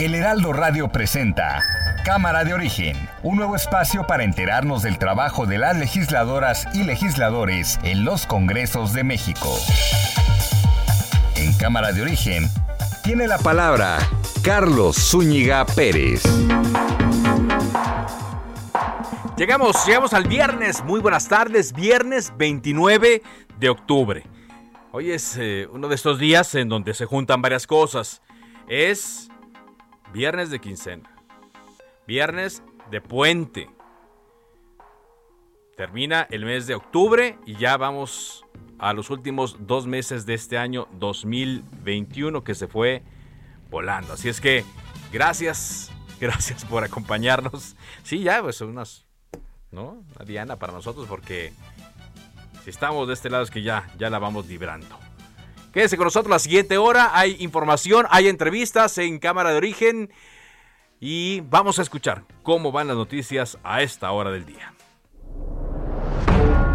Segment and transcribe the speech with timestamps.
[0.00, 1.62] El Heraldo Radio presenta
[2.06, 7.78] Cámara de Origen, un nuevo espacio para enterarnos del trabajo de las legisladoras y legisladores
[7.82, 9.54] en los Congresos de México.
[11.36, 12.48] En Cámara de Origen
[13.04, 13.98] tiene la palabra
[14.42, 16.22] Carlos Zúñiga Pérez.
[19.36, 20.82] Llegamos, llegamos al viernes.
[20.82, 23.22] Muy buenas tardes, viernes 29
[23.58, 24.24] de octubre.
[24.92, 28.22] Hoy es eh, uno de estos días en donde se juntan varias cosas.
[28.66, 29.29] Es
[30.12, 31.14] viernes de quincena,
[32.06, 33.70] viernes de puente.
[35.76, 38.44] Termina el mes de octubre y ya vamos
[38.78, 43.02] a los últimos dos meses de este año 2021 que se fue
[43.70, 44.14] volando.
[44.14, 44.64] Así es que
[45.12, 47.76] gracias, gracias por acompañarnos.
[48.02, 49.06] Sí, ya pues unas,
[49.70, 50.04] ¿no?
[50.16, 51.52] Una diana para nosotros porque
[52.64, 54.98] si estamos de este lado es que ya, ya la vamos librando.
[55.72, 57.10] Quédese con nosotros la siguiente hora.
[57.12, 60.10] Hay información, hay entrevistas en Cámara de Origen.
[60.98, 64.74] Y vamos a escuchar cómo van las noticias a esta hora del día.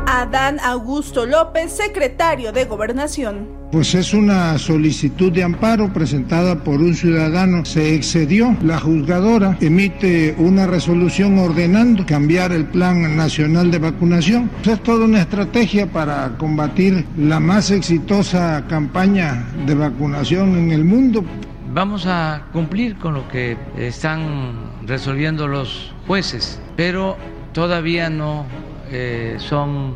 [0.07, 3.64] Adán Augusto López, secretario de Gobernación.
[3.71, 7.65] Pues es una solicitud de amparo presentada por un ciudadano.
[7.65, 8.55] Se excedió.
[8.63, 14.49] La juzgadora emite una resolución ordenando cambiar el Plan Nacional de Vacunación.
[14.65, 21.25] Es toda una estrategia para combatir la más exitosa campaña de vacunación en el mundo.
[21.73, 24.53] Vamos a cumplir con lo que están
[24.85, 27.17] resolviendo los jueces, pero
[27.51, 28.45] todavía no
[28.89, 29.95] eh, son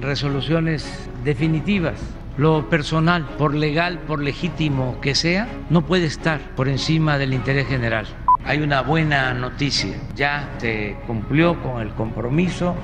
[0.00, 2.00] resoluciones definitivas.
[2.36, 7.68] Lo personal, por legal, por legítimo que sea, no puede estar por encima del interés
[7.68, 8.06] general.
[8.44, 12.74] Hay una buena noticia, ya se cumplió con el compromiso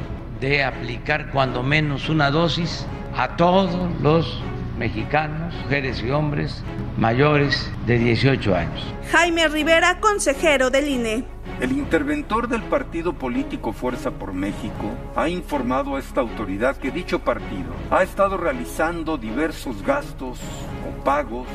[0.40, 4.40] de aplicar cuando menos una dosis a todos los
[4.80, 6.64] mexicanos, mujeres y hombres
[6.96, 8.94] mayores de 18 años.
[9.12, 11.24] Jaime Rivera, consejero del INE.
[11.60, 17.18] El interventor del partido político Fuerza por México ha informado a esta autoridad que dicho
[17.18, 20.40] partido ha estado realizando diversos gastos
[20.88, 21.46] o pagos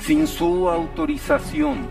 [0.00, 1.86] sin su autorización,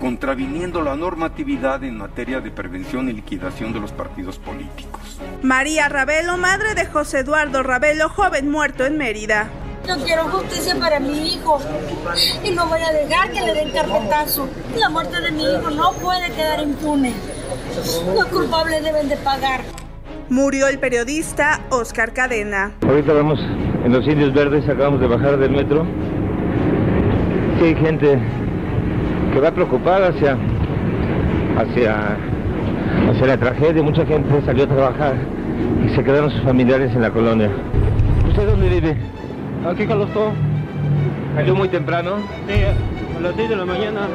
[0.00, 5.20] contraviniendo la normatividad en materia de prevención y liquidación de los partidos políticos.
[5.42, 9.50] María Ravelo, madre de José Eduardo Ravelo, joven muerto en Mérida.
[9.86, 11.58] Yo quiero justicia para mi hijo
[12.44, 14.48] y no voy a dejar que le den carpetazo.
[14.78, 17.12] La muerte de mi hijo no puede quedar impune.
[18.14, 19.62] Los culpables deben de pagar.
[20.28, 22.72] Murió el periodista Oscar Cadena.
[22.86, 23.40] Ahorita vamos
[23.84, 25.84] en los indios verdes, acabamos de bajar del metro.
[27.58, 28.18] Sí, hay gente
[29.32, 30.36] que va preocupada hacia,
[31.58, 32.16] hacia,
[33.10, 33.82] hacia la tragedia.
[33.82, 35.14] Mucha gente salió a trabajar
[35.84, 37.50] y se quedaron sus familiares en la colonia.
[38.28, 39.19] ¿Usted dónde vive?
[39.66, 40.32] Aquí Calostó.
[41.34, 42.16] ¿Salió muy temprano?
[42.48, 42.54] Sí,
[43.16, 44.08] a las 6 de la mañana.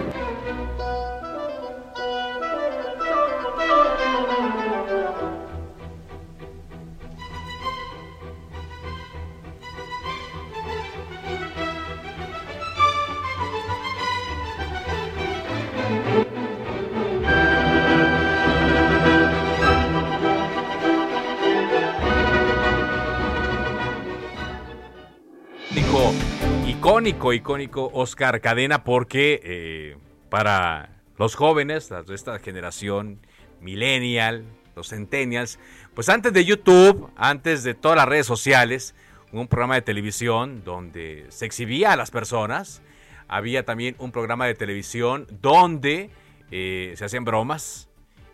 [27.08, 29.98] Icónico, icónico Oscar Cadena, porque eh,
[30.30, 30.90] para
[31.20, 33.20] los jóvenes, esta generación
[33.62, 34.44] millennial,
[34.76, 35.60] los centennials,
[35.94, 38.96] pues antes de YouTube, antes de todas las redes sociales,
[39.32, 42.82] un programa de televisión donde se exhibía a las personas,
[43.28, 46.10] había también un programa de televisión donde
[46.50, 47.88] eh, se hacían bromas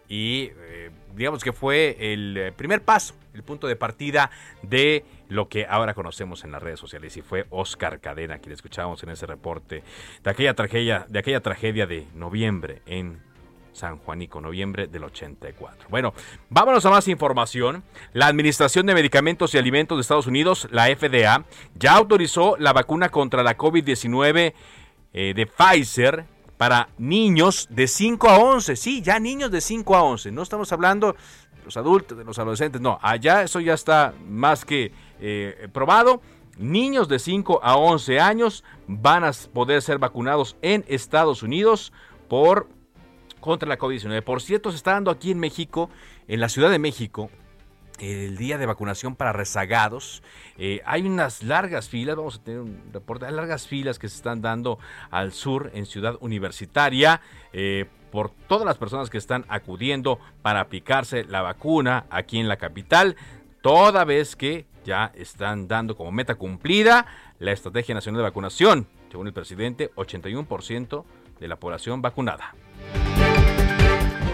[0.08, 4.32] y eh, digamos que fue el primer paso, el punto de partida
[4.62, 9.02] de lo que ahora conocemos en las redes sociales y fue Oscar Cadena quien escuchábamos
[9.04, 9.82] en ese reporte
[10.22, 13.22] de aquella tragedia de aquella tragedia de noviembre en
[13.72, 15.88] San Juanico, noviembre del 84.
[15.90, 16.14] Bueno,
[16.50, 17.84] vámonos a más información.
[18.12, 21.46] La Administración de Medicamentos y Alimentos de Estados Unidos, la FDA,
[21.76, 24.54] ya autorizó la vacuna contra la COVID-19
[25.14, 26.26] eh, de Pfizer
[26.58, 28.76] para niños de 5 a 11.
[28.76, 30.32] Sí, ya niños de 5 a 11.
[30.32, 31.16] No estamos hablando
[31.64, 32.82] los adultos, de los adolescentes.
[32.82, 36.22] No, allá eso ya está más que eh, probado.
[36.58, 41.94] niños de 5 a 11 años van a poder ser vacunados en Estados Unidos
[42.28, 42.68] por
[43.40, 44.22] contra la COVID-19.
[44.24, 45.90] Por cierto, se está dando aquí en México,
[46.28, 47.30] en la Ciudad de México,
[48.00, 50.24] el día de vacunación para rezagados.
[50.58, 54.16] Eh, hay unas largas filas, vamos a tener un reporte, hay largas filas que se
[54.16, 54.80] están dando
[55.10, 57.22] al sur en Ciudad Universitaria.
[57.54, 62.58] Eh, por todas las personas que están acudiendo para aplicarse la vacuna aquí en la
[62.58, 63.16] capital,
[63.62, 67.06] toda vez que ya están dando como meta cumplida
[67.40, 68.88] la Estrategia Nacional de Vacunación.
[69.10, 71.04] Según el presidente, 81%
[71.40, 72.54] de la población vacunada.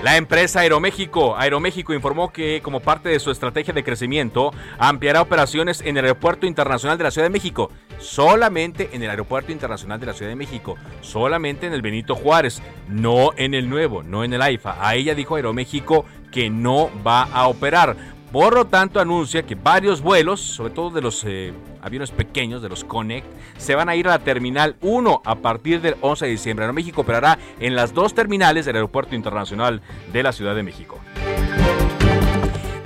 [0.04, 5.82] La empresa Aeroméxico, Aeroméxico informó que como parte de su estrategia de crecimiento ampliará operaciones
[5.82, 10.06] en el Aeropuerto Internacional de la Ciudad de México, solamente en el Aeropuerto Internacional de
[10.06, 14.34] la Ciudad de México, solamente en el Benito Juárez, no en el nuevo, no en
[14.34, 14.78] el AIFA.
[14.80, 17.96] A ella dijo Aeroméxico que no va a operar.
[18.32, 22.68] Por lo tanto, anuncia que varios vuelos, sobre todo de los eh, aviones pequeños, de
[22.68, 23.26] los Connect,
[23.58, 26.66] se van a ir a la Terminal 1 a partir del 11 de diciembre.
[26.66, 31.00] Aeroméxico operará en las dos terminales del Aeropuerto Internacional de la Ciudad de México.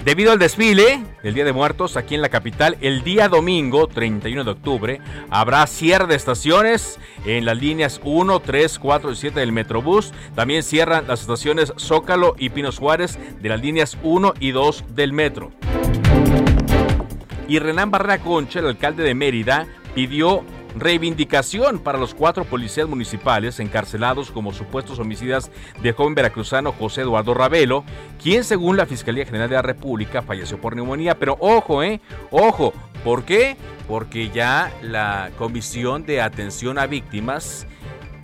[0.05, 4.43] Debido al desfile del Día de Muertos aquí en la capital, el día domingo 31
[4.43, 9.51] de octubre habrá cierre de estaciones en las líneas 1, 3, 4 y 7 del
[9.51, 10.11] Metrobús.
[10.33, 15.13] También cierran las estaciones Zócalo y Pinos Juárez de las líneas 1 y 2 del
[15.13, 15.51] metro.
[17.47, 20.43] Y Renan Barrera Concha, el alcalde de Mérida, pidió
[20.75, 25.51] reivindicación para los cuatro policías municipales encarcelados como supuestos homicidas
[25.81, 27.83] del joven veracruzano José Eduardo Ravelo,
[28.21, 31.17] quien según la Fiscalía General de la República falleció por neumonía.
[31.17, 32.01] Pero ojo, eh,
[32.31, 32.73] ojo,
[33.03, 33.57] ¿por qué?
[33.87, 37.67] Porque ya la Comisión de Atención a Víctimas,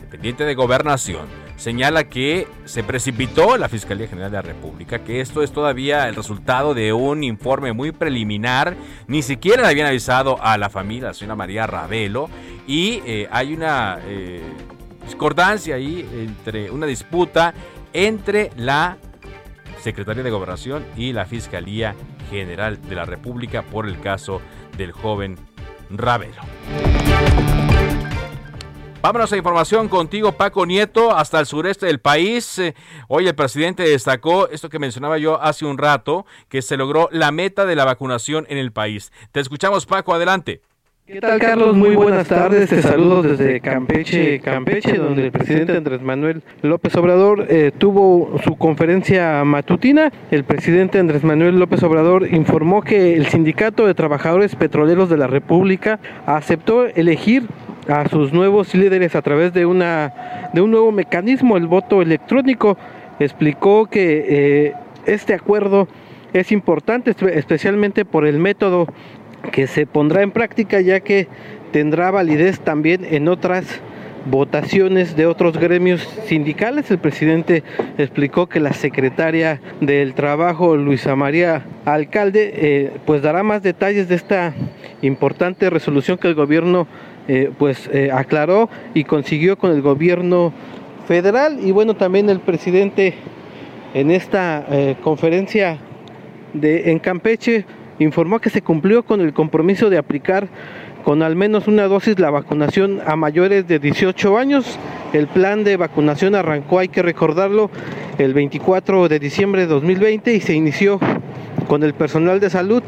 [0.01, 5.43] dependiente de Gobernación, señala que se precipitó la Fiscalía General de la República, que esto
[5.43, 8.77] es todavía el resultado de un informe muy preliminar,
[9.07, 12.29] ni siquiera le habían avisado a la familia, la señora María Ravelo,
[12.67, 14.41] y eh, hay una eh,
[15.03, 17.53] discordancia ahí entre una disputa
[17.91, 18.97] entre la
[19.81, 21.95] Secretaría de Gobernación y la Fiscalía
[22.29, 24.41] General de la República por el caso
[24.77, 25.37] del joven
[25.89, 26.41] Ravelo.
[28.99, 32.57] Vámonos a información contigo, Paco Nieto, hasta el sureste del país.
[32.57, 32.73] Eh,
[33.07, 37.31] hoy el presidente destacó esto que mencionaba yo hace un rato, que se logró la
[37.31, 39.11] meta de la vacunación en el país.
[39.31, 40.61] Te escuchamos, Paco, adelante.
[41.05, 41.73] ¿Qué tal, Carlos?
[41.73, 42.69] Muy buenas tardes.
[42.69, 48.57] Te saludo desde Campeche, Campeche, donde el presidente Andrés Manuel López Obrador eh, tuvo su
[48.57, 50.11] conferencia matutina.
[50.31, 55.27] El presidente Andrés Manuel López Obrador informó que el Sindicato de Trabajadores Petroleros de la
[55.27, 57.47] República aceptó elegir
[57.87, 62.77] a sus nuevos líderes a través de, una, de un nuevo mecanismo, el voto electrónico.
[63.19, 64.73] Explicó que eh,
[65.05, 65.87] este acuerdo
[66.33, 68.87] es importante, especialmente por el método
[69.51, 71.27] que se pondrá en práctica, ya que
[71.71, 73.81] tendrá validez también en otras
[74.29, 76.91] votaciones de otros gremios sindicales.
[76.91, 77.63] El presidente
[77.97, 84.15] explicó que la secretaria del Trabajo, Luisa María Alcalde, eh, pues dará más detalles de
[84.15, 84.53] esta
[85.01, 86.87] importante resolución que el gobierno
[87.27, 90.53] eh, pues eh, aclaró y consiguió con el gobierno
[91.07, 93.15] federal y bueno también el presidente
[93.93, 95.77] en esta eh, conferencia
[96.53, 97.65] de en Campeche
[97.99, 100.47] informó que se cumplió con el compromiso de aplicar
[101.03, 104.77] con al menos una dosis la vacunación a mayores de 18 años.
[105.13, 107.69] El plan de vacunación arrancó, hay que recordarlo,
[108.17, 110.99] el 24 de diciembre de 2020 y se inició
[111.69, 112.83] con el personal de salud,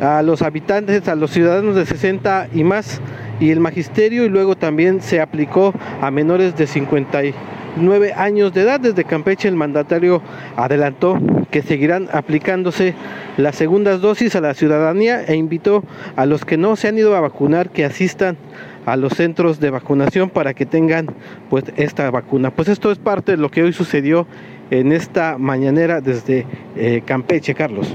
[0.00, 3.00] a los habitantes, a los ciudadanos de 60 y más
[3.44, 8.80] y el magisterio y luego también se aplicó a menores de 59 años de edad.
[8.80, 10.22] Desde Campeche el mandatario
[10.56, 11.18] adelantó
[11.50, 12.94] que seguirán aplicándose
[13.36, 15.84] las segundas dosis a la ciudadanía e invitó
[16.16, 18.38] a los que no se han ido a vacunar que asistan
[18.86, 21.08] a los centros de vacunación para que tengan
[21.50, 22.50] pues esta vacuna.
[22.50, 24.26] Pues esto es parte de lo que hoy sucedió
[24.70, 26.46] en esta mañanera desde
[26.76, 27.92] eh, Campeche, Carlos.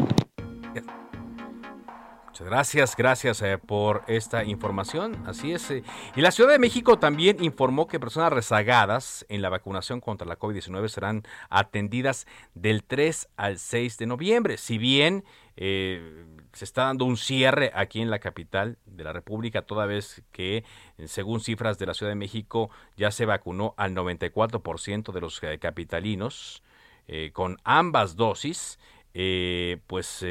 [2.49, 5.23] Gracias, gracias eh, por esta información.
[5.27, 5.69] Así es.
[5.69, 5.83] Eh.
[6.15, 10.39] Y la Ciudad de México también informó que personas rezagadas en la vacunación contra la
[10.39, 12.25] COVID-19 serán atendidas
[12.55, 14.57] del 3 al 6 de noviembre.
[14.57, 15.25] Si bien
[15.57, 20.23] eh, se está dando un cierre aquí en la capital de la República, toda vez
[20.31, 20.63] que,
[21.05, 26.63] según cifras de la Ciudad de México, ya se vacunó al 94% de los capitalinos
[27.33, 28.79] con ambas dosis,
[29.13, 30.23] pues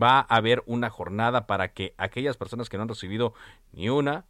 [0.00, 3.34] va a haber una jornada para que aquellas personas que no han recibido
[3.72, 4.24] ni una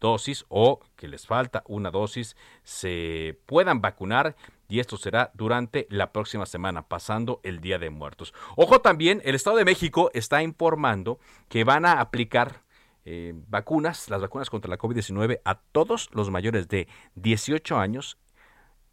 [0.00, 4.36] dosis o que les falta una dosis se puedan vacunar
[4.68, 8.32] y esto será durante la próxima semana, pasando el Día de Muertos.
[8.56, 11.18] Ojo también, el Estado de México está informando
[11.48, 12.62] que van a aplicar
[13.04, 18.16] eh, vacunas, las vacunas contra la COVID-19 a todos los mayores de 18 años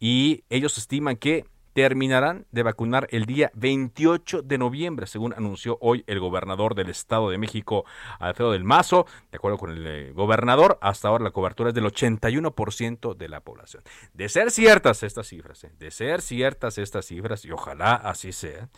[0.00, 1.46] y ellos estiman que
[1.78, 7.30] terminarán de vacunar el día 28 de noviembre, según anunció hoy el gobernador del Estado
[7.30, 7.84] de México,
[8.18, 9.06] Alfredo del Mazo.
[9.30, 13.42] De acuerdo con el eh, gobernador, hasta ahora la cobertura es del 81% de la
[13.42, 13.84] población.
[14.12, 18.68] De ser ciertas estas cifras, eh, de ser ciertas estas cifras, y ojalá así sea,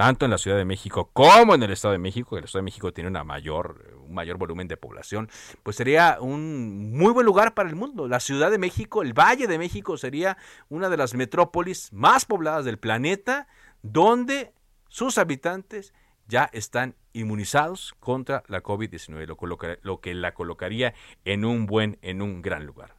[0.00, 2.64] tanto en la Ciudad de México como en el Estado de México, el Estado de
[2.64, 5.28] México tiene una mayor, un mayor volumen de población,
[5.62, 8.08] pues sería un muy buen lugar para el mundo.
[8.08, 10.38] La Ciudad de México, el Valle de México sería
[10.70, 13.46] una de las metrópolis más pobladas del planeta,
[13.82, 14.54] donde
[14.88, 15.92] sus habitantes
[16.26, 20.94] ya están inmunizados contra la COVID-19, lo, lo, que la colocaría
[21.26, 22.94] en un buen, en un gran lugar.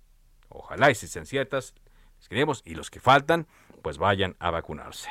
[0.49, 1.73] Ojalá y si sean ciertas,
[2.29, 3.47] queremos, y los que faltan,
[3.81, 5.09] pues vayan a vacunarse.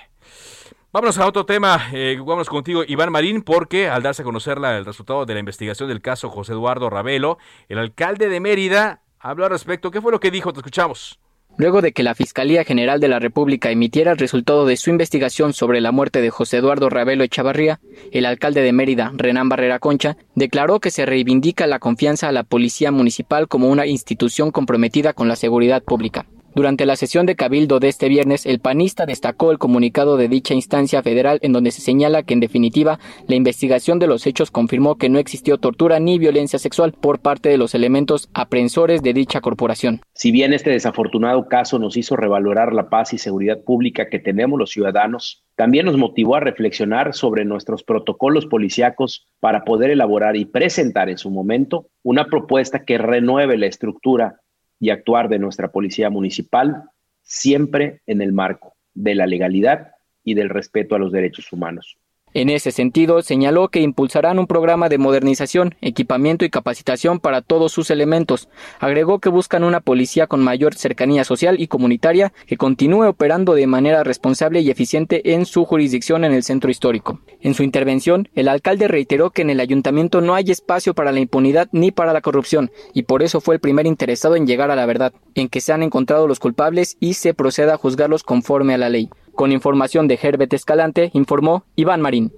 [0.93, 1.89] Vámonos a otro tema.
[1.93, 5.89] Eh, vámonos contigo, Iván Marín, porque al darse a conocer el resultado de la investigación
[5.89, 9.93] del caso José Eduardo Ravelo, el alcalde de Mérida habló al respecto.
[9.93, 10.53] ¿Qué fue lo que dijo?
[10.53, 11.21] Te escuchamos.
[11.59, 15.53] Luego de que la Fiscalía General de la República emitiera el resultado de su investigación
[15.53, 17.79] sobre la muerte de José Eduardo Ravelo Echavarría,
[18.11, 22.43] el alcalde de Mérida, Renán Barrera Concha, declaró que se reivindica la confianza a la
[22.43, 26.27] Policía Municipal como una institución comprometida con la seguridad pública.
[26.53, 30.53] Durante la sesión de Cabildo de este viernes, el panista destacó el comunicado de dicha
[30.53, 34.97] instancia federal en donde se señala que en definitiva la investigación de los hechos confirmó
[34.97, 39.41] que no existió tortura ni violencia sexual por parte de los elementos aprensores de dicha
[39.41, 40.01] corporación.
[40.13, 44.59] Si bien este desafortunado caso nos hizo revalorar la paz y seguridad pública que tenemos
[44.59, 50.47] los ciudadanos, también nos motivó a reflexionar sobre nuestros protocolos policíacos para poder elaborar y
[50.47, 54.41] presentar en su momento una propuesta que renueve la estructura
[54.81, 56.85] y actuar de nuestra policía municipal
[57.23, 59.93] siempre en el marco de la legalidad
[60.25, 62.00] y del respeto a los derechos humanos.
[62.33, 67.73] En ese sentido, señaló que impulsarán un programa de modernización, equipamiento y capacitación para todos
[67.73, 68.49] sus elementos.
[68.79, 73.67] Agregó que buscan una policía con mayor cercanía social y comunitaria que continúe operando de
[73.67, 77.21] manera responsable y eficiente en su jurisdicción en el centro histórico.
[77.41, 81.21] En su intervención, el alcalde reiteró que en el ayuntamiento no hay espacio para la
[81.21, 84.77] impunidad ni para la corrupción, y por eso fue el primer interesado en llegar a
[84.77, 88.75] la verdad, en que se han encontrado los culpables y se proceda a juzgarlos conforme
[88.75, 89.11] a la ley.
[89.35, 92.33] Con información de Herbert Escalante, informó Iván Marín.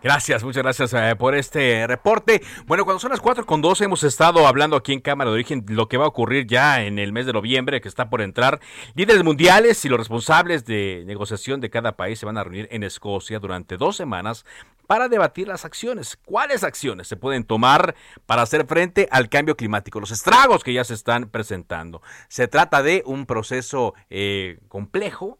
[0.00, 2.40] Gracias, muchas gracias eh, por este reporte.
[2.66, 5.64] Bueno, cuando son las 4 con 12 hemos estado hablando aquí en Cámara de Origen
[5.68, 8.60] lo que va a ocurrir ya en el mes de noviembre que está por entrar.
[8.94, 12.84] Líderes mundiales y los responsables de negociación de cada país se van a reunir en
[12.84, 14.46] Escocia durante dos semanas
[14.86, 16.16] para debatir las acciones.
[16.24, 19.98] ¿Cuáles acciones se pueden tomar para hacer frente al cambio climático?
[19.98, 22.02] Los estragos que ya se están presentando.
[22.28, 25.38] Se trata de un proceso eh, complejo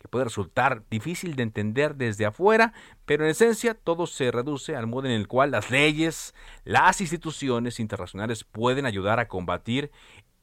[0.00, 2.72] que puede resultar difícil de entender desde afuera,
[3.04, 7.78] pero en esencia todo se reduce al modo en el cual las leyes, las instituciones
[7.78, 9.92] internacionales pueden ayudar a combatir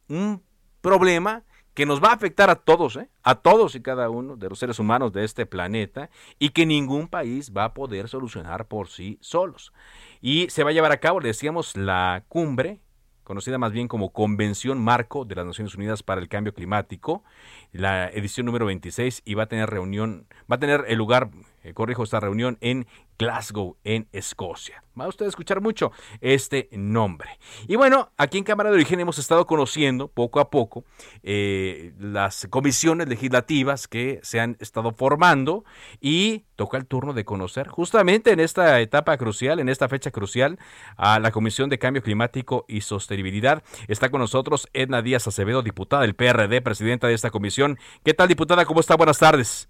[0.07, 0.43] un
[0.81, 3.09] problema que nos va a afectar a todos, ¿eh?
[3.23, 7.07] a todos y cada uno de los seres humanos de este planeta y que ningún
[7.07, 9.73] país va a poder solucionar por sí solos.
[10.21, 12.79] Y se va a llevar a cabo, le decíamos, la cumbre
[13.27, 17.25] conocida más bien como Convención Marco de las Naciones Unidas para el Cambio Climático,
[17.74, 21.29] la edición número 26 y va a tener reunión, va a tener el lugar,
[21.67, 22.88] eh, corrijo esta reunión en
[23.19, 24.83] Glasgow, en Escocia.
[25.00, 27.39] Va usted a escuchar mucho este nombre.
[27.67, 30.86] Y bueno, aquí en Cámara de Origen hemos estado conociendo poco a poco
[31.24, 35.65] eh, las comisiones legislativas que se han estado formando
[36.00, 40.57] y toca el turno de conocer justamente en esta etapa crucial, en esta fecha crucial,
[40.95, 43.63] a la Comisión de Cambio Climático y Sostenibilidad.
[43.88, 47.77] Está con nosotros Edna Díaz Acevedo, diputada del PRD, presidenta de esta comisión.
[48.03, 48.65] ¿Qué tal, diputada?
[48.65, 48.95] ¿Cómo está?
[48.95, 49.69] Buenas tardes.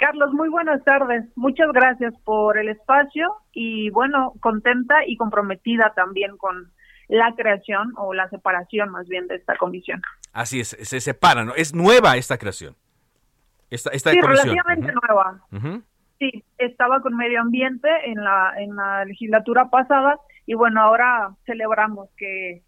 [0.00, 1.26] Carlos, muy buenas tardes.
[1.36, 6.72] Muchas gracias por el espacio y bueno, contenta y comprometida también con
[7.08, 10.00] la creación o la separación más bien de esta comisión.
[10.32, 11.54] Así es, se separa, ¿no?
[11.54, 12.76] Es nueva esta creación.
[13.68, 15.44] Esta, esta sí, relativamente nueva.
[16.18, 22.08] Sí, estaba con medio ambiente en la, en la legislatura pasada y bueno, ahora celebramos
[22.16, 22.62] que,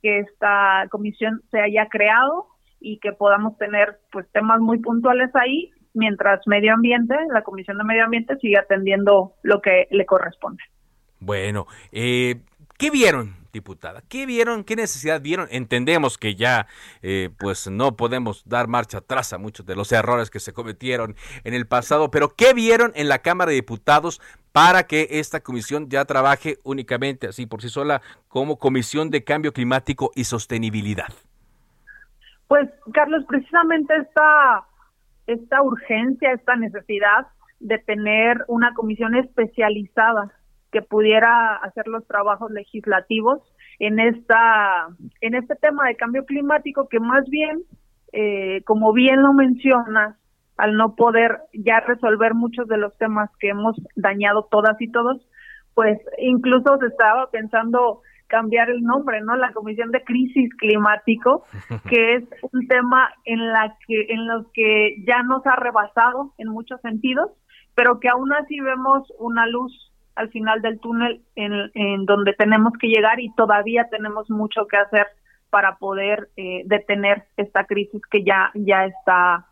[0.00, 2.46] que esta comisión se haya creado
[2.78, 7.84] y que podamos tener pues temas muy puntuales ahí mientras Medio Ambiente, la Comisión de
[7.84, 10.62] Medio Ambiente, sigue atendiendo lo que le corresponde.
[11.20, 12.36] Bueno, eh,
[12.78, 14.02] ¿qué vieron, diputada?
[14.08, 14.64] ¿Qué vieron?
[14.64, 15.48] ¿Qué necesidad vieron?
[15.50, 16.66] Entendemos que ya
[17.02, 21.16] eh, pues no podemos dar marcha atrás a muchos de los errores que se cometieron
[21.44, 24.20] en el pasado, pero ¿qué vieron en la Cámara de Diputados
[24.52, 29.52] para que esta comisión ya trabaje únicamente así por sí sola como Comisión de Cambio
[29.52, 31.12] Climático y Sostenibilidad?
[32.48, 34.64] Pues, Carlos, precisamente esta,
[35.28, 37.26] esta urgencia, esta necesidad
[37.60, 40.32] de tener una comisión especializada
[40.72, 43.40] que pudiera hacer los trabajos legislativos
[43.78, 44.88] en esta
[45.20, 47.62] en este tema de cambio climático que más bien
[48.12, 50.16] eh, como bien lo mencionas
[50.56, 55.26] al no poder ya resolver muchos de los temas que hemos dañado todas y todos
[55.74, 59.36] pues incluso se estaba pensando cambiar el nombre, ¿no?
[59.36, 61.44] La Comisión de Crisis Climático,
[61.90, 66.48] que es un tema en la que en los que ya nos ha rebasado en
[66.48, 67.30] muchos sentidos,
[67.74, 72.88] pero que aún así vemos una luz al final del túnel en, donde tenemos que
[72.88, 75.06] llegar y todavía tenemos mucho que hacer
[75.48, 79.46] para poder eh, detener esta crisis que ya, ya está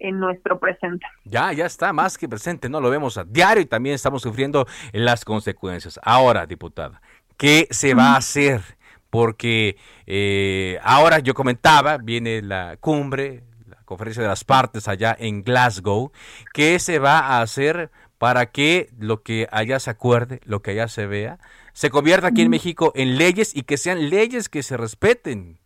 [0.00, 1.06] en nuestro presente.
[1.24, 2.80] Ya, ya está más que presente, ¿no?
[2.80, 6.00] Lo vemos a diario y también estamos sufriendo las consecuencias.
[6.02, 7.00] Ahora, diputada,
[7.40, 8.60] ¿qué se va a hacer?
[9.08, 15.42] Porque eh, ahora yo comentaba, viene la cumbre, la conferencia de las partes allá en
[15.42, 16.12] Glasgow,
[16.52, 20.88] ¿qué se va a hacer para que lo que allá se acuerde, lo que allá
[20.88, 21.38] se vea,
[21.72, 25.56] se convierta aquí en México en leyes y que sean leyes que se respeten.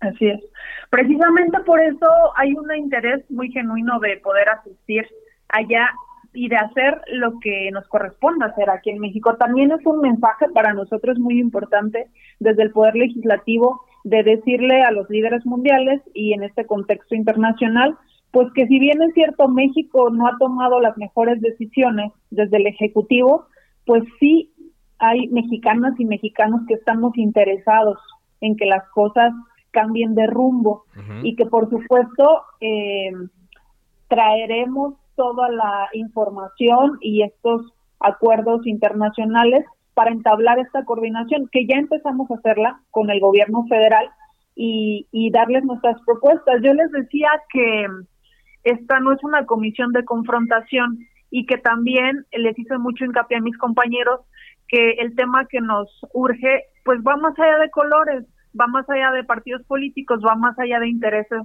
[0.00, 0.40] Así es.
[0.90, 2.06] Precisamente por eso
[2.36, 5.06] hay un interés muy genuino de poder asistir
[5.48, 5.88] allá
[6.34, 9.36] y de hacer lo que nos corresponde hacer aquí en México.
[9.36, 12.08] También es un mensaje para nosotros muy importante
[12.40, 17.96] desde el Poder Legislativo de decirle a los líderes mundiales y en este contexto internacional
[18.32, 22.66] pues que si bien es cierto México no ha tomado las mejores decisiones desde el
[22.66, 23.46] Ejecutivo,
[23.84, 24.50] pues sí
[24.98, 27.98] hay mexicanas y mexicanos que estamos interesados
[28.40, 29.32] en que las cosas
[29.70, 30.84] cambien de rumbo
[31.22, 33.12] y que por supuesto eh,
[34.08, 39.64] traeremos toda la información y estos acuerdos internacionales
[39.94, 44.10] para entablar esta coordinación, que ya empezamos a hacerla con el gobierno federal
[44.54, 46.60] y, y darles nuestras propuestas.
[46.62, 47.86] Yo les decía que
[48.64, 50.98] esta no es una comisión de confrontación
[51.30, 54.20] y que también les hice mucho hincapié a mis compañeros
[54.68, 58.24] que el tema que nos urge pues va más allá de colores,
[58.58, 61.42] va más allá de partidos políticos, va más allá de intereses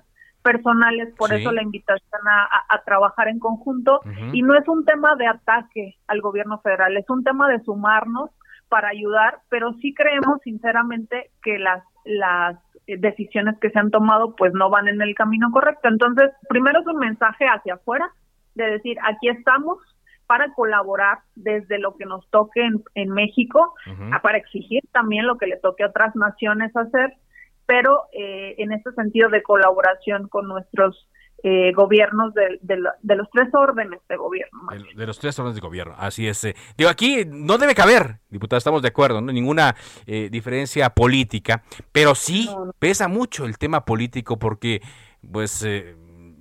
[0.47, 3.99] personales, por eso la invitación a, trabajar en conjunto.
[4.31, 8.29] Y no es un tema de ataque al gobierno federal, es un tema de sumarnos
[8.69, 12.57] para ayudar, pero sí creemos sinceramente que las las
[12.87, 15.87] eh, decisiones que se han tomado pues no van en el camino correcto.
[15.89, 18.09] Entonces, primero es un mensaje hacia afuera
[18.55, 19.77] de decir, aquí estamos
[20.25, 23.75] para colaborar desde lo que nos toque en, México,
[24.21, 27.13] para exigir también lo que le toque a otras naciones hacer,
[27.67, 31.07] pero eh, en este sentido de colaboración con nuestros
[31.43, 34.59] eh, gobiernos de, los tres órdenes de gobierno.
[34.95, 36.43] De, los tres órdenes de gobierno, así es.
[36.45, 36.55] Eh.
[36.75, 39.31] Digo, aquí no debe caber, diputada, estamos de acuerdo, ¿no?
[39.31, 39.75] ninguna
[40.07, 42.49] eh, diferencia política, pero sí
[42.79, 44.81] pesa mucho el tema político porque,
[45.31, 45.63] pues,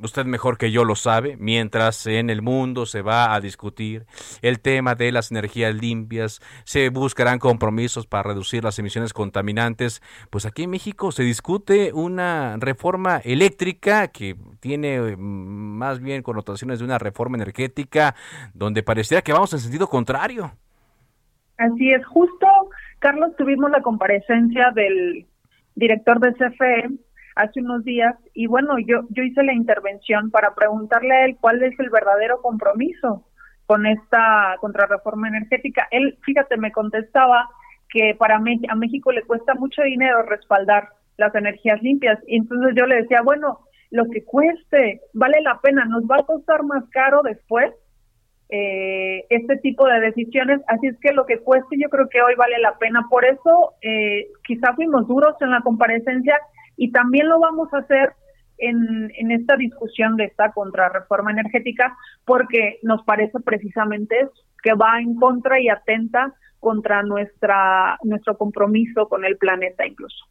[0.03, 4.07] usted mejor que yo lo sabe, mientras en el mundo se va a discutir
[4.43, 10.47] el tema de las energías limpias, se buscarán compromisos para reducir las emisiones contaminantes, pues
[10.47, 16.85] aquí en México se discute una reforma eléctrica que tiene mm, más bien connotaciones de
[16.85, 18.15] una reforma energética
[18.55, 20.53] donde pareciera que vamos en sentido contrario.
[21.59, 22.47] Así es, justo,
[22.99, 25.27] Carlos, tuvimos la comparecencia del
[25.75, 27.06] director de CFE
[27.37, 31.63] hace unos días y bueno, yo, yo hice la intervención para preguntarle a él cuál
[31.63, 33.25] es el verdadero compromiso
[33.67, 35.87] con esta contrarreforma energética.
[35.91, 37.49] Él, fíjate, me contestaba
[37.89, 42.19] que para a México le cuesta mucho dinero respaldar las energías limpias.
[42.27, 46.27] Y entonces yo le decía, bueno, lo que cueste, vale la pena, nos va a
[46.27, 47.73] costar más caro después
[48.49, 52.35] eh, este tipo de decisiones, así es que lo que cueste yo creo que hoy
[52.37, 53.07] vale la pena.
[53.11, 56.39] Por eso eh, quizá fuimos duros en la comparecencia
[56.77, 58.15] y también lo vamos a hacer
[58.59, 64.29] en, en esta discusión de esta contrarreforma energética porque nos parece precisamente
[64.63, 70.27] que va en contra y atenta contra nuestra nuestro compromiso con el planeta incluso.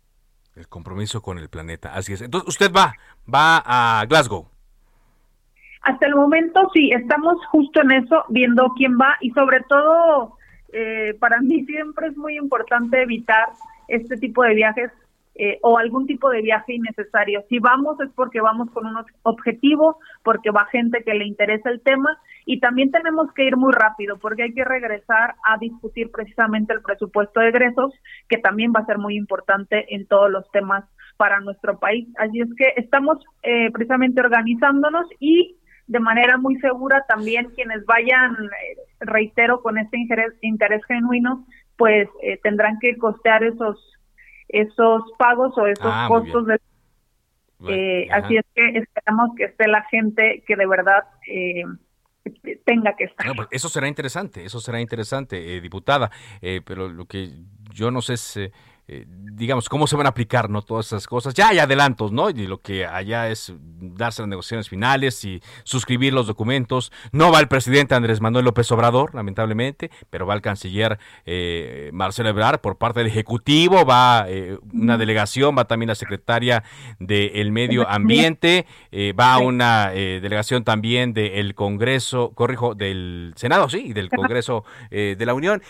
[0.56, 2.22] El compromiso con el planeta, así es.
[2.22, 2.94] Entonces, usted va,
[3.32, 4.48] va a Glasgow.
[5.82, 10.38] Hasta el momento sí, estamos justo en eso, viendo quién va y sobre todo,
[10.74, 13.50] eh, para mí siempre es muy importante evitar
[13.88, 14.92] este tipo de viajes
[15.38, 17.44] eh, o algún tipo de viaje innecesario.
[17.50, 21.82] Si vamos es porque vamos con un objetivo, porque va gente que le interesa el
[21.82, 26.72] tema y también tenemos que ir muy rápido porque hay que regresar a discutir precisamente
[26.72, 27.94] el presupuesto de egresos,
[28.30, 30.86] que también va a ser muy importante en todos los temas
[31.18, 32.08] para nuestro país.
[32.18, 38.36] Así es que estamos eh, precisamente organizándonos y de manera muy segura también quienes vayan,
[38.36, 41.46] eh, reitero, con este interés, interés genuino,
[41.76, 42.08] pues
[42.42, 43.95] tendrán que costear esos
[44.50, 46.60] esos pagos o esos ah, costos de
[47.68, 51.64] Eh, así es que esperamos que esté la gente que de verdad eh,
[52.66, 53.36] tenga que estar.
[53.36, 56.12] Pues, eso será interesante, eso será interesante, eh, diputada,
[56.66, 57.30] pero lo que
[57.74, 58.52] yo no sé es
[58.88, 60.62] eh, digamos, cómo se van a aplicar, ¿no?
[60.62, 61.34] Todas esas cosas.
[61.34, 62.30] Ya hay adelantos, ¿no?
[62.30, 66.92] Y lo que allá es darse las negociaciones finales y suscribir los documentos.
[67.12, 72.30] No va el presidente Andrés Manuel López Obrador, lamentablemente, pero va el canciller eh, Marcelo
[72.30, 76.64] Ebrard por parte del Ejecutivo, va eh, una delegación, va también la secretaria
[77.00, 78.68] del Medio Ambiente,
[79.20, 85.34] va una delegación también del Congreso, corrijo, del Senado, sí, y del Congreso de la
[85.34, 85.62] Unión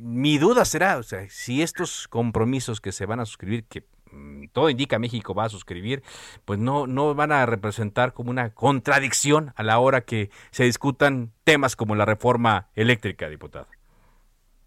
[0.00, 4.48] mi duda será, o sea, si estos compromisos que se van a suscribir, que mm,
[4.52, 6.02] todo indica México va a suscribir,
[6.44, 11.30] pues no, no van a representar como una contradicción a la hora que se discutan
[11.44, 13.66] temas como la reforma eléctrica, diputado.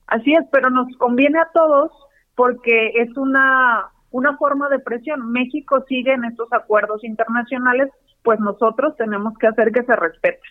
[0.07, 1.91] Así es, pero nos conviene a todos
[2.35, 5.31] porque es una, una forma de presión.
[5.31, 7.89] México sigue en estos acuerdos internacionales,
[8.23, 10.41] pues nosotros tenemos que hacer que se respeten.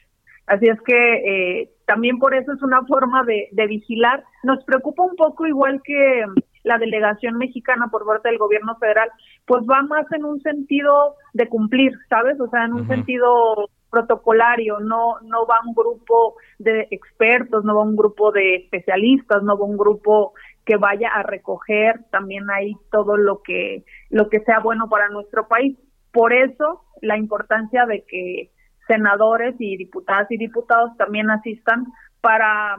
[0.50, 4.24] Así es que eh, también por eso es una forma de, vigilar.
[4.42, 6.24] Nos preocupa un poco igual que
[6.64, 9.08] la delegación mexicana por parte del gobierno federal,
[9.46, 12.40] pues va más en un sentido de cumplir, ¿sabes?
[12.40, 17.82] O sea, en un sentido protocolario, no no va un grupo de expertos, no va
[17.82, 20.32] un grupo de especialistas, no va un grupo
[20.66, 25.46] que vaya a recoger también ahí todo lo que lo que sea bueno para nuestro
[25.46, 25.78] país.
[26.10, 28.50] Por eso la importancia de que
[28.86, 31.86] senadores y diputadas y diputados también asistan
[32.20, 32.76] para,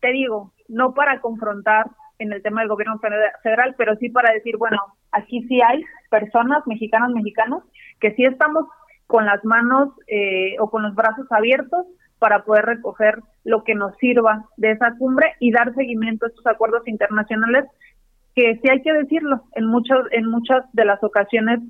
[0.00, 1.86] te digo, no para confrontar
[2.18, 4.78] en el tema del gobierno federal, pero sí para decir, bueno,
[5.10, 7.64] aquí sí hay personas mexicanas, mexicanos,
[8.00, 8.66] que sí estamos
[9.06, 11.86] con las manos eh, o con los brazos abiertos
[12.18, 16.46] para poder recoger lo que nos sirva de esa cumbre y dar seguimiento a estos
[16.46, 17.66] acuerdos internacionales
[18.34, 21.60] que sí hay que decirlo, en muchos en muchas de las ocasiones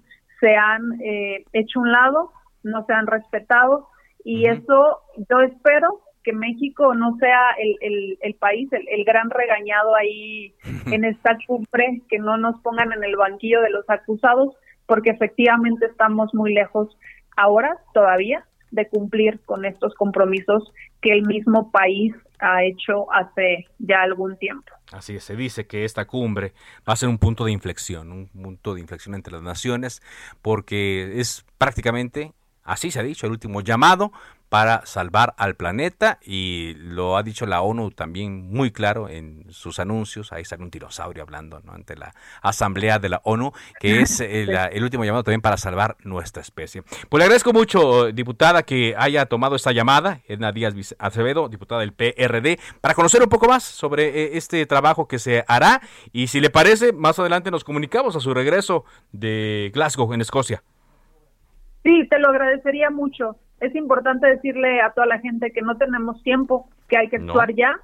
[0.40, 2.30] se han eh, hecho un lado
[2.62, 3.88] no se han respetado
[4.24, 10.54] y eso yo espero que México no sea el, el, país, el, gran regañado ahí
[10.86, 14.54] en esta cumbre, que no nos pongan en el banquillo de los acusados,
[14.86, 16.96] porque efectivamente estamos muy lejos
[17.36, 24.02] ahora todavía de cumplir con estos compromisos que el mismo país ha hecho hace ya
[24.02, 24.72] algún tiempo.
[24.92, 26.52] Así es, se dice que esta cumbre
[26.88, 30.02] va a ser un punto de inflexión, un punto de inflexión entre las naciones,
[30.40, 32.32] porque es prácticamente
[32.64, 34.12] Así se ha dicho, el último llamado
[34.52, 39.78] para salvar al planeta y lo ha dicho la ONU también muy claro en sus
[39.78, 40.30] anuncios.
[40.30, 41.72] Ahí sale un dinosaurio hablando ¿no?
[41.72, 45.96] ante la Asamblea de la ONU, que es el, el, último llamado también para salvar
[46.04, 46.82] nuestra especie.
[46.82, 51.94] Pues le agradezco mucho, diputada, que haya tomado esta llamada, Edna Díaz Acevedo, diputada del
[51.94, 55.80] PRD, para conocer un poco más sobre eh, este trabajo que se hará
[56.12, 60.62] y si le parece, más adelante nos comunicamos a su regreso de Glasgow, en Escocia.
[61.82, 63.36] Sí, te lo agradecería mucho.
[63.60, 67.54] Es importante decirle a toda la gente que no tenemos tiempo, que hay que actuar
[67.54, 67.78] ya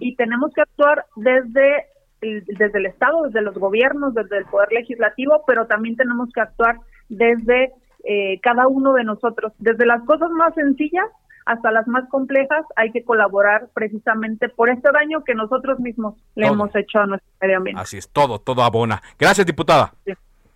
[0.00, 1.86] y tenemos que actuar desde
[2.20, 6.42] el, desde el Estado, desde los gobiernos, desde el Poder Legislativo, pero también tenemos que
[6.42, 6.76] actuar
[7.08, 7.72] desde
[8.04, 11.06] eh, cada uno de nosotros, desde las cosas más sencillas
[11.46, 16.46] hasta las más complejas, hay que colaborar precisamente por este daño que nosotros mismos le
[16.46, 17.82] hemos hecho a nuestro medio ambiente.
[17.82, 19.02] Así es, todo, todo abona.
[19.18, 19.92] Gracias, diputada.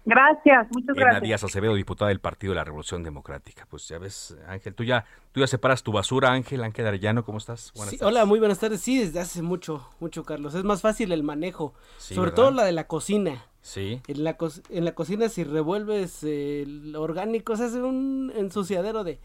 [0.07, 1.23] Gracias, muchas gracias.
[1.23, 3.67] Díaz Acevedo, diputada del Partido de la Revolución Democrática.
[3.69, 7.39] Pues ya ves, Ángel, tú ya, tú ya separas tu basura, Ángel, Ángel Arellano, ¿cómo
[7.39, 7.73] estás?
[7.75, 8.81] sí, Hola, muy buenas tardes.
[8.81, 10.55] Sí, desde hace mucho, mucho, Carlos.
[10.55, 13.47] Es más fácil el manejo, sobre todo la de la cocina.
[13.63, 14.01] Sí.
[14.07, 14.37] En la,
[14.71, 19.19] en la cocina, si revuelves el orgánico, se hace un ensuciadero de,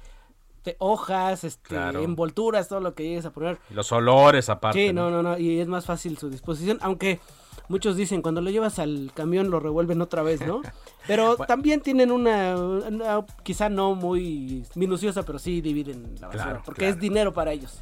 [0.80, 3.60] hojas, este, envolturas, todo lo que llegues a poner.
[3.70, 4.88] los olores aparte.
[4.88, 7.20] Sí, no, no, no, y es más fácil su disposición, aunque
[7.72, 10.62] muchos dicen cuando lo llevas al camión lo revuelven otra vez, ¿no?
[11.08, 12.56] Pero también tienen una,
[13.42, 17.80] quizá no muy minuciosa, pero sí dividen la basura, porque es dinero para ellos.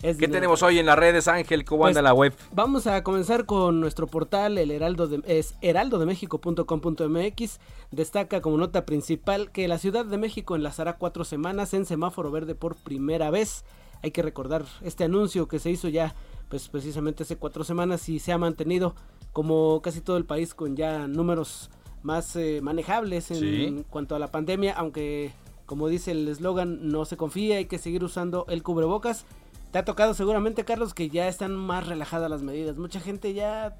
[0.00, 1.64] ¿Qué tenemos hoy en las redes, Ángel?
[1.64, 2.32] ¿Cómo anda pues, la web?
[2.52, 7.58] Vamos a comenzar con nuestro portal, el Heraldo de, es heraldodemexico.com.mx.
[7.90, 12.54] Destaca como nota principal que la Ciudad de México enlazará cuatro semanas en semáforo verde
[12.54, 13.64] por primera vez.
[14.02, 16.14] Hay que recordar este anuncio que se hizo ya
[16.48, 18.94] pues precisamente hace cuatro semanas y se ha mantenido
[19.32, 21.70] como casi todo el país con ya números
[22.02, 25.32] más eh, manejables en cuanto a la pandemia, aunque
[25.66, 29.26] como dice el eslogan, no se confía, hay que seguir usando el cubrebocas.
[29.70, 32.78] Te ha tocado seguramente, Carlos, que ya están más relajadas las medidas.
[32.78, 33.76] Mucha gente ya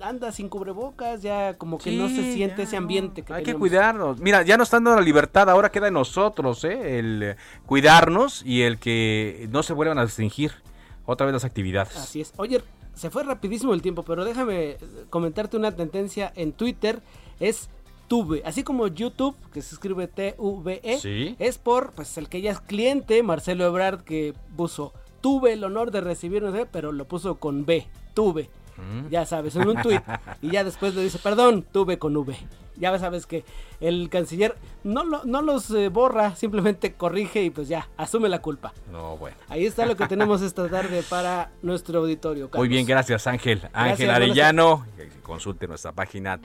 [0.00, 3.22] anda sin cubrebocas, ya como que no se siente ese ambiente.
[3.22, 4.20] Que Hay que cuidarnos.
[4.20, 7.00] Mira, ya no están dando la libertad, ahora queda en nosotros, ¿eh?
[7.00, 10.52] El cuidarnos y el que no se vuelvan a restringir
[11.06, 11.96] otra vez las actividades.
[11.96, 12.32] Así es.
[12.36, 12.62] Oye,
[12.94, 14.76] se fue rapidísimo el tiempo, pero déjame
[15.10, 17.02] comentarte una tendencia en Twitter.
[17.40, 17.68] Es
[18.08, 18.42] Tuve.
[18.44, 21.34] Así como YouTube, que se escribe T-U-V-E, ¿Sí?
[21.38, 25.90] es por pues el que ya es cliente, Marcelo Ebrard, que puso, tuve el honor
[25.90, 28.50] de recibir, no sé, pero lo puso con B, tuve.
[28.76, 29.08] Mm.
[29.10, 30.02] Ya sabes, en un tuit.
[30.42, 32.36] y ya después le dice, perdón, tuve con V.
[32.76, 33.44] Ya sabes que
[33.80, 38.40] el canciller no, lo, no los eh, borra, simplemente corrige y pues ya, asume la
[38.40, 38.72] culpa.
[38.90, 39.36] No, bueno.
[39.48, 42.46] Ahí está lo que tenemos esta tarde para nuestro auditorio.
[42.48, 42.60] Carlos.
[42.60, 43.60] Muy bien, gracias Ángel.
[43.72, 44.86] Ángel Gracias, Arellano.
[45.22, 46.40] Consulte nuestra página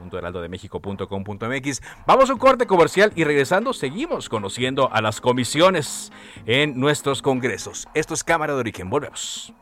[0.00, 1.82] www.heraldodemexico.com.mx.
[2.06, 6.12] Vamos a un corte comercial y regresando seguimos conociendo a las comisiones
[6.46, 7.88] en nuestros congresos.
[7.94, 8.88] Esto es Cámara de Origen.
[8.90, 9.52] Volvemos.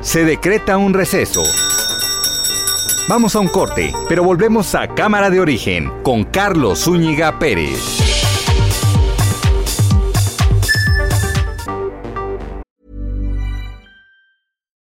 [0.00, 1.42] Se decreta un receso.
[3.08, 8.01] Vamos a un corte, pero volvemos a Cámara de Origen con Carlos Zúñiga Pérez.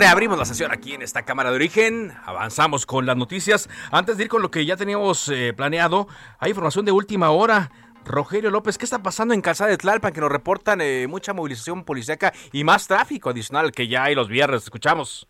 [0.00, 2.12] Reabrimos la sesión aquí en esta Cámara de Origen.
[2.24, 3.68] Avanzamos con las noticias.
[3.92, 6.06] Antes de ir con lo que ya teníamos eh, planeado,
[6.38, 7.68] hay información de última hora.
[8.06, 10.14] Rogelio López, ¿qué está pasando en Calzada de Tlalpan?
[10.14, 14.30] Que nos reportan eh, mucha movilización policíaca y más tráfico adicional que ya hay los
[14.30, 14.62] viernes.
[14.62, 15.28] Escuchamos.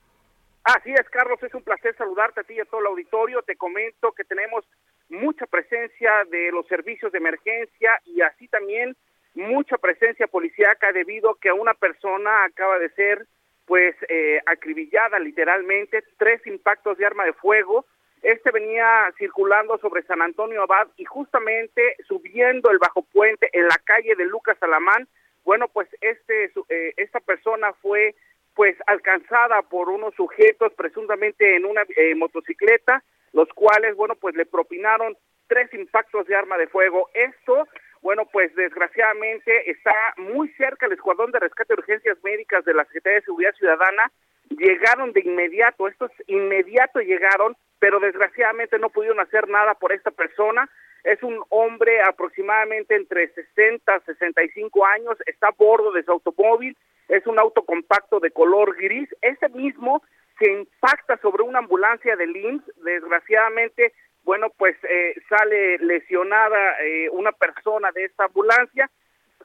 [0.63, 3.43] Así es, Carlos, es un placer saludarte a ti y a todo el auditorio.
[3.43, 4.65] Te comento que tenemos
[5.09, 8.97] mucha presencia de los servicios de emergencia y así también
[9.35, 13.27] mucha presencia policíaca debido a que una persona acaba de ser
[13.71, 17.87] pues eh, acribillada literalmente, tres impactos de arma de fuego.
[18.21, 23.77] Este venía circulando sobre San Antonio Abad y justamente subiendo el bajo puente en la
[23.85, 25.07] calle de Lucas Alamán,
[25.45, 28.17] bueno, pues este eh, esta persona fue
[28.55, 34.47] pues alcanzada por unos sujetos presuntamente en una eh, motocicleta, los cuales, bueno, pues le
[34.47, 37.09] propinaron tres impactos de arma de fuego.
[37.15, 37.69] Esto
[38.11, 42.85] bueno, pues desgraciadamente está muy cerca el Escuadrón de Rescate de Urgencias Médicas de la
[42.87, 44.11] Secretaría de Seguridad Ciudadana.
[44.49, 50.69] Llegaron de inmediato, estos inmediato llegaron, pero desgraciadamente no pudieron hacer nada por esta persona.
[51.05, 56.77] Es un hombre aproximadamente entre 60 y 65 años, está a bordo de su automóvil,
[57.07, 59.09] es un auto compacto de color gris.
[59.23, 60.03] Ese mismo
[60.41, 63.93] que impacta sobre una ambulancia de IMSS, desgraciadamente
[64.31, 68.89] bueno, pues eh, sale lesionada eh, una persona de esta ambulancia.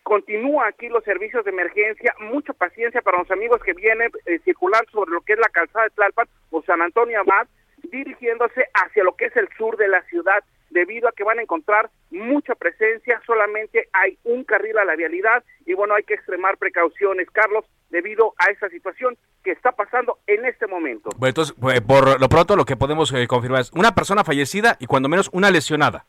[0.03, 2.13] Continúa aquí los servicios de emergencia.
[2.19, 5.85] Mucha paciencia para los amigos que vienen eh, circulando sobre lo que es la calzada
[5.85, 7.47] de Tlalpan o San Antonio Abad,
[7.81, 11.41] dirigiéndose hacia lo que es el sur de la ciudad, debido a que van a
[11.41, 13.19] encontrar mucha presencia.
[13.25, 18.35] Solamente hay un carril a la vialidad y bueno, hay que extremar precauciones, Carlos, debido
[18.37, 21.09] a esa situación que está pasando en este momento.
[21.17, 24.77] Bueno, entonces, pues, por lo pronto lo que podemos eh, confirmar es una persona fallecida
[24.79, 26.05] y cuando menos una lesionada.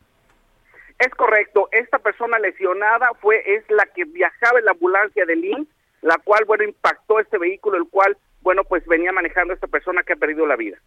[0.99, 5.69] Es correcto, esta persona lesionada fue es la que viajaba en la ambulancia de Lin,
[6.01, 10.15] la cual bueno impactó este vehículo, el cual bueno pues venía manejando esta persona que
[10.15, 10.79] ha perdido la vida.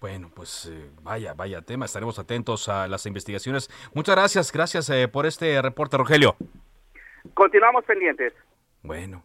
[0.00, 3.68] Bueno, pues eh, vaya, vaya tema, estaremos atentos a las investigaciones.
[3.92, 6.36] Muchas gracias, gracias eh, por este reporte, Rogelio.
[7.34, 8.32] Continuamos pendientes.
[8.82, 9.24] Bueno,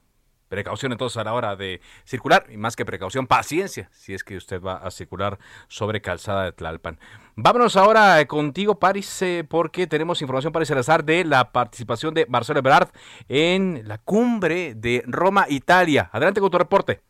[0.53, 4.37] Precaución entonces a la hora de circular y más que precaución, paciencia si es que
[4.37, 6.99] usted va a circular sobre calzada de Tlalpan.
[7.35, 12.59] Vámonos ahora eh, contigo, Paris, porque tenemos información para Salazar de la participación de Marcelo
[12.59, 12.89] Ebrard
[13.29, 16.11] en la cumbre de Roma, Italia.
[16.13, 17.01] Adelante con tu reporte.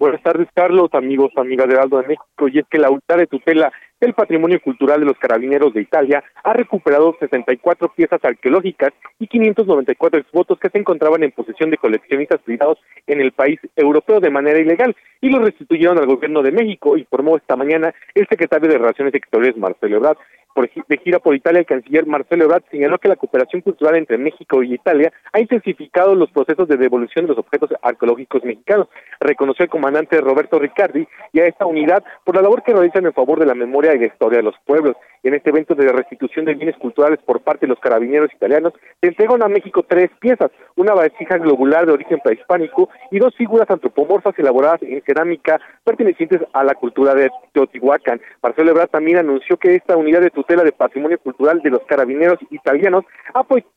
[0.00, 2.48] Buenas tardes, Carlos, amigos, amigas de Aldo de México.
[2.50, 6.24] Y es que la unidad de tutela del patrimonio cultural de los carabineros de Italia
[6.42, 12.40] ha recuperado 64 piezas arqueológicas y 594 exvotos que se encontraban en posesión de coleccionistas
[12.40, 16.96] privados en el país europeo de manera ilegal y los restituyeron al gobierno de México,
[16.96, 20.16] informó esta mañana el secretario de Relaciones Exteriores, Marcelo Ebrard.
[20.62, 24.62] De gira por Italia, el canciller Marcelo Ebrard señaló que la cooperación cultural entre México
[24.62, 28.88] y Italia ha intensificado los procesos de devolución de los objetos arqueológicos mexicanos.
[29.20, 33.12] Reconoció el comandante Roberto Riccardi y a esta unidad por la labor que realizan en
[33.12, 34.96] favor de la memoria y la historia de los pueblos.
[35.22, 39.08] En este evento de restitución de bienes culturales por parte de los carabineros italianos, se
[39.08, 44.38] entregaron a México tres piezas, una vasija globular de origen prehispánico y dos figuras antropomorfas
[44.38, 48.20] elaboradas en cerámica pertenecientes a la cultura de Teotihuacán.
[48.42, 52.38] Marcelo Ebrard también anunció que esta unidad de tutela de patrimonio cultural de los carabineros
[52.50, 53.04] italianos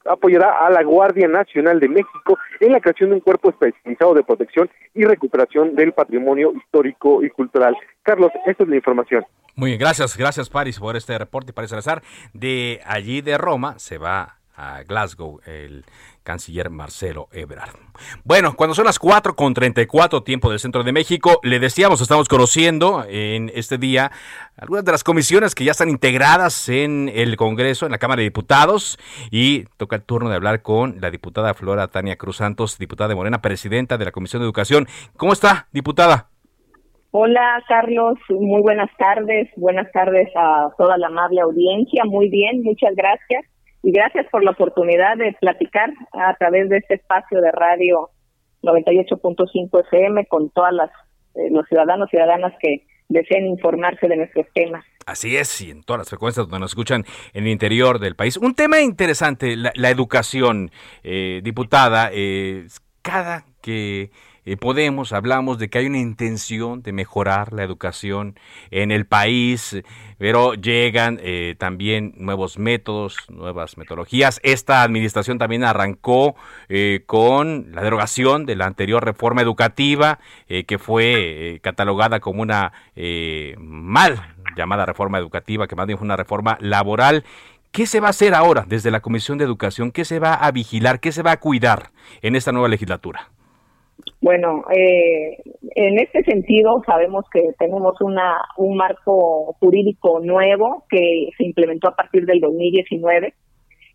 [0.05, 4.23] apoyará a la Guardia Nacional de México en la creación de un cuerpo especializado de
[4.23, 7.75] protección y recuperación del patrimonio histórico y cultural.
[8.01, 9.25] Carlos, esta es la información.
[9.55, 11.53] Muy bien, gracias, gracias Paris por este reporte.
[11.53, 12.01] Paris Salazar,
[12.33, 15.85] de allí de Roma se va a Glasgow el
[16.23, 17.75] canciller Marcelo Ebrard.
[18.23, 22.27] Bueno, cuando son las 4 con 34 tiempo del centro de México, le decíamos, estamos
[22.27, 24.11] conociendo en este día
[24.57, 28.23] algunas de las comisiones que ya están integradas en el Congreso, en la Cámara de
[28.23, 28.97] Diputados,
[29.31, 33.15] y toca el turno de hablar con la diputada Flora Tania Cruz Santos, diputada de
[33.15, 34.87] Morena, presidenta de la Comisión de Educación.
[35.17, 36.29] ¿Cómo está, diputada?
[37.11, 42.95] Hola Carlos, muy buenas tardes, buenas tardes a toda la amable audiencia, muy bien, muchas
[42.95, 43.45] gracias
[43.83, 48.09] y gracias por la oportunidad de platicar a través de este espacio de radio
[48.63, 50.89] 98.5 FM con todas las
[51.35, 54.85] eh, los ciudadanos y ciudadanas que deseen informarse de nuestros temas.
[55.05, 58.37] Así es, y en todas las frecuencias donde nos escuchan en el interior del país.
[58.37, 60.69] Un tema interesante, la, educación,
[61.03, 62.67] eh, diputada, eh,
[63.01, 64.11] cada que
[64.45, 68.37] eh, podemos, hablamos de que hay una intención de mejorar la educación
[68.71, 69.81] en el país,
[70.17, 74.39] pero llegan eh, también nuevos métodos, nuevas metodologías.
[74.43, 76.35] Esta administración también arrancó
[76.67, 82.71] eh, con la derogación de la anterior reforma educativa, que fue catalogada como una
[83.57, 87.23] mal llamada reforma educativa, que más bien fue una reforma laboral.
[87.71, 89.91] ¿Qué se va a hacer ahora desde la Comisión de Educación?
[89.91, 90.99] ¿Qué se va a vigilar?
[90.99, 93.31] ¿Qué se va a cuidar en esta nueva legislatura?
[94.23, 95.35] Bueno, eh,
[95.75, 101.95] en este sentido sabemos que tenemos una un marco jurídico nuevo que se implementó a
[101.97, 103.33] partir del 2019.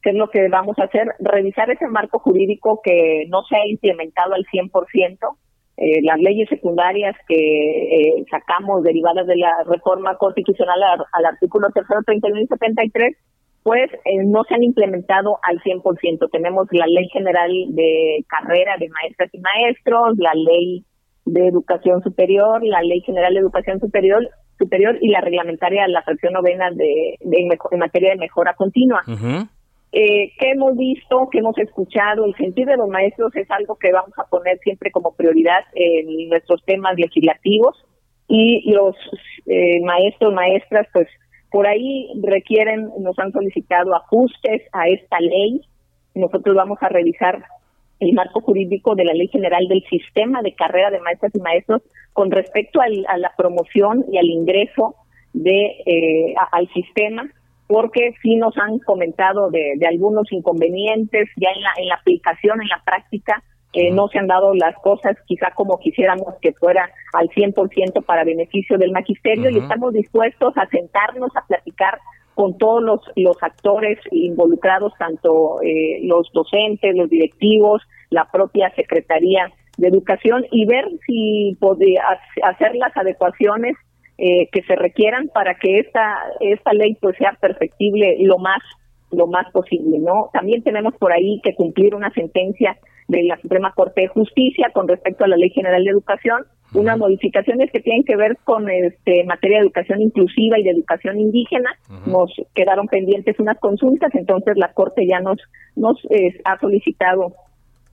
[0.02, 1.06] ¿Qué es lo que vamos a hacer?
[1.18, 5.16] Revisar ese marco jurídico que no se ha implementado al 100%.
[5.78, 11.68] Eh, las leyes secundarias que eh, sacamos derivadas de la reforma constitucional al, al artículo
[11.72, 13.16] 3, 31 y 73
[13.68, 16.30] pues eh, no se han implementado al 100%.
[16.32, 20.86] Tenemos la ley general de carrera de maestras y maestros, la ley
[21.26, 24.26] de educación superior, la ley general de educación superior
[24.58, 29.02] superior y la reglamentaria la fracción novena de, en materia de mejora continua.
[29.92, 32.24] eh, ¿Qué hemos visto, qué hemos escuchado?
[32.24, 36.30] El sentir de los maestros es algo que vamos a poner siempre como prioridad en
[36.30, 37.76] nuestros temas legislativos
[38.28, 38.96] y los
[39.44, 41.06] eh, maestros, maestras, pues
[41.50, 45.62] por ahí requieren, nos han solicitado ajustes a esta ley.
[46.14, 47.44] Nosotros vamos a revisar
[48.00, 51.82] el marco jurídico de la Ley General del Sistema de Carrera de Maestras y Maestros
[52.12, 54.94] con respecto a la promoción y al ingreso
[55.32, 57.28] de eh, al sistema,
[57.66, 62.62] porque sí nos han comentado de, de algunos inconvenientes ya en la, en la aplicación,
[62.62, 63.42] en la práctica,
[63.74, 68.24] eh, no se han dado las cosas quizá como quisiéramos que fuera al 100% para
[68.24, 71.98] beneficio del magisterio y estamos dispuestos a sentarnos a platicar
[72.34, 79.50] con todos los, los actores involucrados, tanto eh, los docentes, los directivos, la propia Secretaría
[79.76, 82.02] de Educación y ver si podría
[82.44, 83.76] hacer las adecuaciones
[84.16, 88.62] eh, que se requieran para que esta esta ley pues sea perfectible lo más
[89.10, 90.30] lo más posible, ¿no?
[90.32, 92.76] También tenemos por ahí que cumplir una sentencia
[93.08, 96.44] de la Suprema Corte de Justicia con respecto a la Ley General de Educación,
[96.74, 101.18] unas modificaciones que tienen que ver con este materia de educación inclusiva y de educación
[101.18, 101.70] indígena.
[102.06, 105.38] Nos quedaron pendientes unas consultas, entonces la Corte ya nos
[105.74, 107.32] nos eh, ha solicitado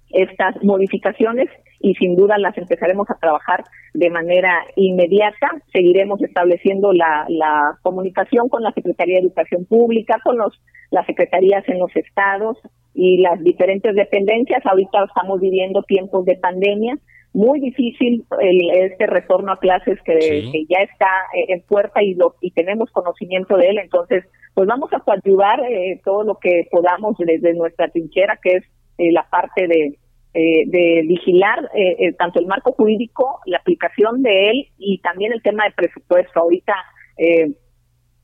[0.10, 1.48] estas modificaciones
[1.80, 5.52] y sin duda las empezaremos a trabajar de manera inmediata.
[5.72, 10.60] Seguiremos estableciendo la, la comunicación con la Secretaría de Educación Pública, con los,
[10.96, 12.58] las secretarías en los estados
[12.94, 14.66] y las diferentes dependencias.
[14.66, 16.98] Ahorita estamos viviendo tiempos de pandemia,
[17.34, 22.36] muy difícil el, este retorno a clases que, ya está eh, en puerta y lo
[22.42, 24.24] y tenemos conocimiento de él entonces
[24.54, 28.64] pues vamos a coadyuvar eh, todo lo que podamos desde nuestra trinchera que es
[28.98, 29.98] eh, la parte de
[30.38, 35.32] eh, de vigilar eh, eh, tanto el marco jurídico, la aplicación de él y también
[35.32, 36.42] el tema de presupuesto.
[36.42, 36.74] Ahorita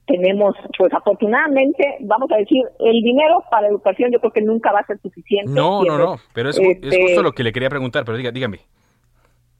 [0.05, 4.79] tenemos, pues afortunadamente, vamos a decir, el dinero para educación yo creo que nunca va
[4.79, 5.51] a ser suficiente.
[5.51, 8.31] No, no, no, pero es, es, justo este lo que le quería preguntar, pero diga,
[8.31, 8.59] dígame.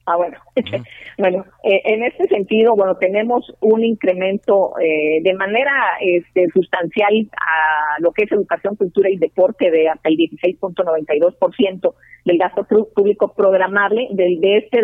[0.06, 0.38] Ah, bueno.
[1.18, 5.72] bueno, eh, en este sentido, bueno, tenemos un incremento eh, de manera
[6.02, 11.94] este, sustancial a lo que es educación, cultura y deporte de hasta el 16.92%
[12.26, 14.82] del gasto público programable, del de este,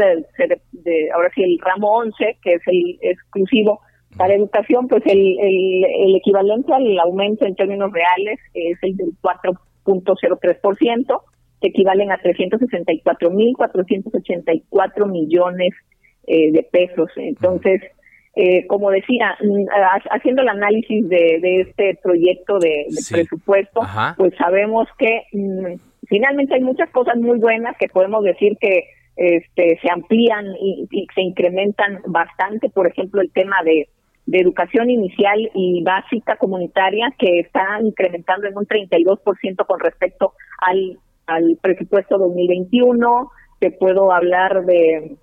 [0.71, 3.81] de, ahora sí, el ramo 11, que es el exclusivo
[4.17, 9.11] para educación, pues el, el, el equivalente al aumento en términos reales es el del
[9.21, 11.21] 4.03%
[11.61, 15.73] que equivalen a 364.484 millones
[16.27, 17.09] eh, de pesos.
[17.15, 17.81] Entonces,
[18.35, 19.65] eh, como decía, mm,
[20.11, 23.81] haciendo el análisis de, este proyecto de, presupuesto,
[24.17, 28.83] pues sabemos que mm, finalmente hay muchas cosas muy buenas que podemos decir que
[29.15, 33.89] este, se amplían y, se incrementan bastante, por ejemplo, el tema de,
[34.27, 40.99] de educación inicial y básica comunitaria que está incrementando en un 32% con respecto al
[41.27, 45.15] al presupuesto 2021, te puedo hablar de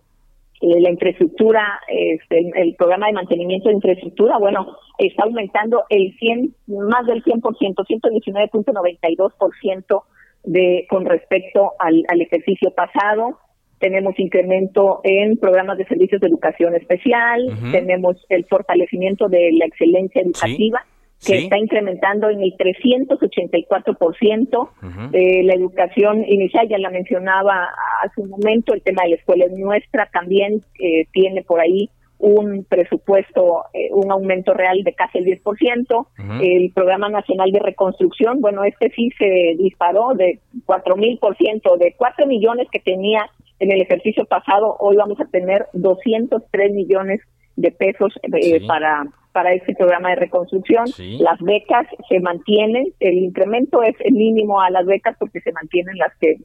[0.60, 7.04] la infraestructura, este, el programa de mantenimiento de infraestructura, bueno, está aumentando el 100, más
[7.06, 10.04] del 100%, 119.92%
[10.44, 13.40] de con respecto al, al ejercicio pasado.
[13.84, 20.22] Tenemos incremento en programas de servicios de educación especial, tenemos el fortalecimiento de la excelencia
[20.22, 20.86] educativa
[21.22, 25.10] que está incrementando en el 384%.
[25.10, 27.68] de la educación inicial, ya la mencionaba
[28.02, 32.64] hace un momento, el tema de la escuela nuestra también eh, tiene por ahí un
[32.64, 36.06] presupuesto, eh, un aumento real de casi el 10%.
[36.40, 42.66] El Programa Nacional de Reconstrucción, bueno, este sí se disparó de 4.000%, de 4 millones
[42.72, 43.28] que tenía
[43.64, 47.20] en el ejercicio pasado, hoy vamos a tener 203 millones
[47.56, 50.84] de pesos eh, para para este programa de reconstrucción.
[51.18, 55.98] Las becas se mantienen, el incremento es el mínimo a las becas porque se mantienen
[55.98, 56.36] las que,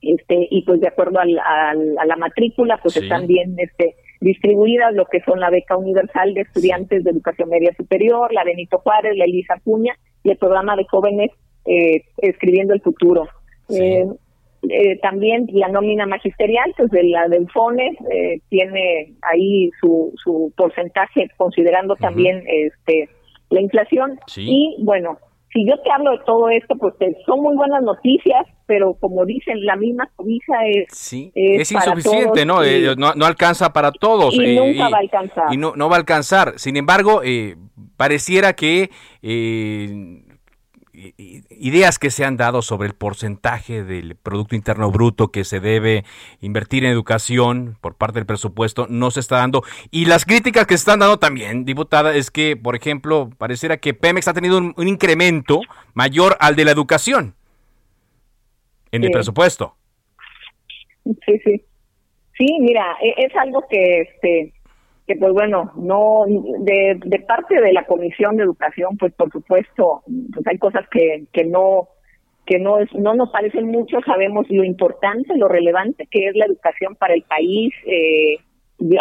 [0.00, 5.04] este, y pues de acuerdo al, a la matrícula, pues están bien este, distribuidas lo
[5.04, 9.26] que son la beca universal de estudiantes de educación media superior, la Benito Juárez, la
[9.26, 11.30] Elisa Cuña y el programa de jóvenes
[11.66, 13.28] eh, escribiendo el futuro.
[13.68, 14.06] Eh,
[14.70, 20.52] eh, también la nómina magisterial, pues de la del FONE, eh, tiene ahí su, su
[20.56, 23.08] porcentaje considerando también este
[23.50, 24.18] la inflación.
[24.36, 25.18] Y bueno,
[25.52, 26.94] si yo te hablo de todo esto, pues
[27.26, 32.64] son muy buenas noticias, pero como dicen, la misma cobija es, es, insuficiente, ¿no?
[32.64, 33.14] Eh, ¿no?
[33.14, 33.24] ¿no?
[33.24, 34.34] alcanza para todos.
[34.34, 35.44] Y nunca va a alcanzar.
[35.52, 36.54] Y no, no va a alcanzar.
[36.56, 37.20] Sin embargo,
[37.96, 38.90] pareciera que
[40.94, 46.04] ideas que se han dado sobre el porcentaje del Producto Interno Bruto que se debe
[46.40, 49.62] invertir en educación por parte del presupuesto no se está dando.
[49.90, 53.94] Y las críticas que se están dando también, diputada, es que, por ejemplo, pareciera que
[53.94, 55.60] Pemex ha tenido un, incremento
[55.94, 57.34] mayor al de la educación
[58.92, 59.74] en el presupuesto.
[61.04, 61.64] Sí, sí.
[62.36, 64.52] Sí, mira, e, es algo que este
[65.06, 70.02] que pues bueno, no de, de parte de la Comisión de Educación, pues por supuesto,
[70.32, 71.88] pues hay cosas que, que no
[72.46, 76.44] que no es, no nos parecen mucho, sabemos lo importante, lo relevante que es la
[76.44, 78.36] educación para el país, eh,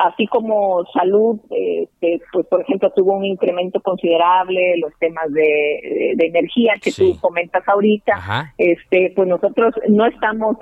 [0.06, 1.88] así como salud, eh,
[2.32, 7.68] pues por ejemplo tuvo un incremento considerable, los temas de, de, energía que tú comentas
[7.68, 10.58] ahorita, este, pues nosotros no estamos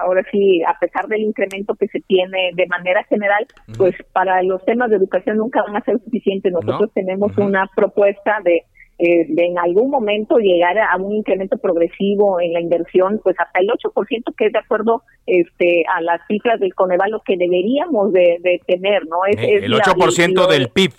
[0.00, 3.46] ahora sí, a pesar del incremento que se tiene de manera general,
[3.76, 6.52] pues para los temas de educación nunca van a ser suficientes.
[6.52, 8.62] Nosotros tenemos una propuesta de
[9.04, 13.58] eh, de en algún momento llegar a un incremento progresivo en la inversión, pues hasta
[13.58, 18.12] el 8%, que es de acuerdo este, a las cifras del Coneval, lo que deberíamos
[18.12, 19.24] de, tener, ¿no?
[19.26, 20.92] Es, eh, el 8% del PIB.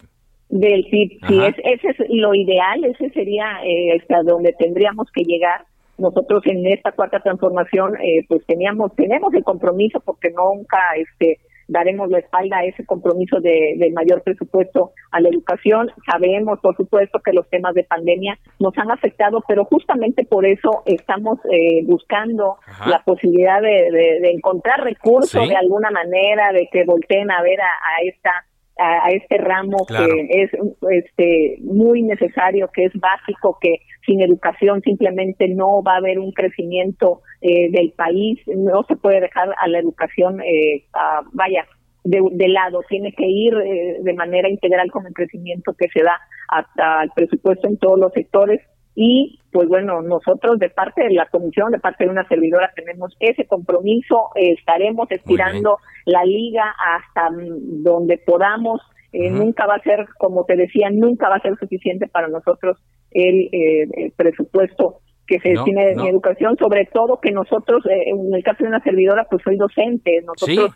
[0.49, 5.23] Del PIB, sí, es, ese es lo ideal, ese sería eh, hasta donde tendríamos que
[5.23, 5.63] llegar.
[5.97, 12.09] Nosotros en esta cuarta transformación, eh, pues teníamos, tenemos el compromiso porque nunca, este, daremos
[12.09, 15.91] la espalda a ese compromiso de, mayor presupuesto a la educación.
[16.09, 20.83] Sabemos, por supuesto, que los temas de pandemia nos han afectado, pero justamente por eso
[20.85, 27.41] estamos eh, buscando la posibilidad de, encontrar recursos de alguna manera, de que volteen a
[27.41, 28.31] ver a, esta
[28.77, 30.51] a, este ramo que es
[30.91, 36.31] este muy necesario, que es básico, que sin educación simplemente no va a haber un
[36.31, 40.85] crecimiento eh, del país, no se puede dejar a la educación, eh,
[41.33, 41.67] vaya,
[42.05, 46.17] de, lado, tiene que ir eh, de manera integral con el crecimiento que se da
[46.47, 48.61] hasta el presupuesto en todos los sectores.
[48.95, 53.13] Y pues bueno, nosotros de parte de la comisión, de parte de una servidora tenemos
[53.19, 58.79] ese compromiso, estaremos estirando la liga hasta donde podamos,
[59.11, 62.77] nunca va a ser, como te decía, nunca va a ser suficiente para nosotros
[63.11, 68.43] el, el presupuesto que se tiene en educación, sobre todo que nosotros, eh, en el
[68.43, 70.75] caso de una servidora, pues soy docente, nosotros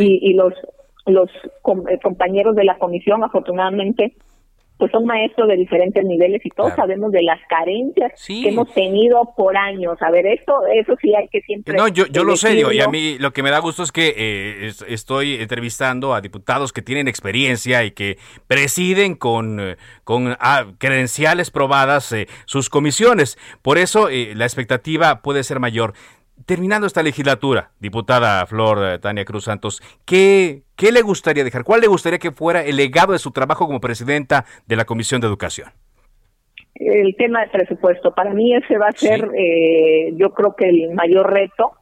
[0.00, 0.54] y, los
[1.06, 4.14] los eh, compañeros de la comisión, afortunadamente,
[4.78, 9.34] pues son maestros de diferentes niveles y todos sabemos de las carencias que hemos tenido
[9.36, 10.00] por años.
[10.00, 11.76] A ver, esto, eso sí hay que siempre.
[11.76, 14.14] No, yo, yo lo sé, y a mí lo que me da gusto es que
[14.16, 20.66] eh, estoy entrevistando a diputados que tienen experiencia y que presiden con, eh, con ah,
[20.78, 23.36] credenciales probadas eh, sus comisiones.
[23.62, 25.94] Por eso la expectativa puede ser mayor
[26.46, 31.64] terminando esta legislatura, diputada Flor eh, Tania Cruz Santos, ¿qué, ¿qué le gustaría dejar?
[31.64, 35.20] ¿Cuál le gustaría que fuera el legado de su trabajo como presidenta de la Comisión
[35.20, 35.70] de Educación?
[36.74, 38.14] El tema del presupuesto.
[38.14, 41.72] Para mí ese va a ser, eh, yo creo que el mayor reto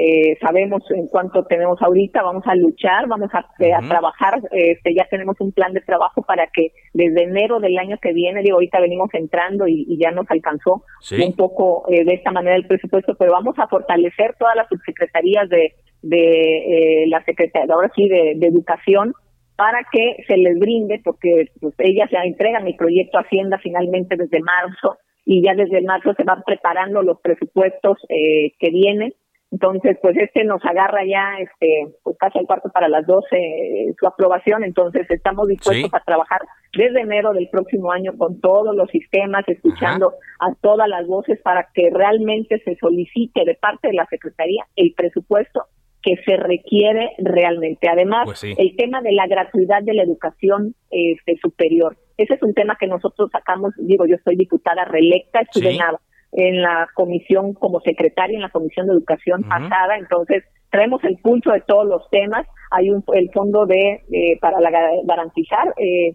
[0.00, 5.04] eh, sabemos en cuánto tenemos ahorita, vamos a luchar, vamos a, eh, trabajar, este, ya
[5.10, 8.78] tenemos un plan de trabajo para que desde enero del año que viene, digo, ahorita
[8.80, 13.32] venimos entrando y, ya nos alcanzó un poco eh, de esta manera el presupuesto, pero
[13.32, 19.14] vamos a fortalecer todas las subsecretarías de, de la Secretaría, ahora sí, de, educación,
[19.56, 24.38] para que se les brinde, porque pues, ellas ya entregan el proyecto Hacienda finalmente desde
[24.38, 29.12] marzo y ya desde marzo se van preparando los presupuestos que vienen
[29.50, 33.94] entonces, pues este nos agarra ya este pues casi al cuarto para las 12 eh,
[33.98, 36.40] su aprobación, entonces estamos dispuestos a trabajar
[36.76, 41.68] desde enero del próximo año con todos los sistemas, escuchando a todas las voces para
[41.72, 45.64] que realmente se solicite de parte de la Secretaría el presupuesto
[46.02, 47.88] que se requiere realmente.
[47.88, 51.96] Además, pues el tema de la gratuidad de la educación este, superior.
[52.18, 55.98] Ese es un tema que nosotros sacamos, digo, yo soy diputada reelecta, estuve nada
[56.32, 61.50] en la comisión como secretaria en la comisión de educación pasada, entonces traemos el pulso
[61.52, 64.02] de todos los temas, hay un, el fondo de
[64.40, 64.70] para la,
[65.04, 66.14] garantizar eh,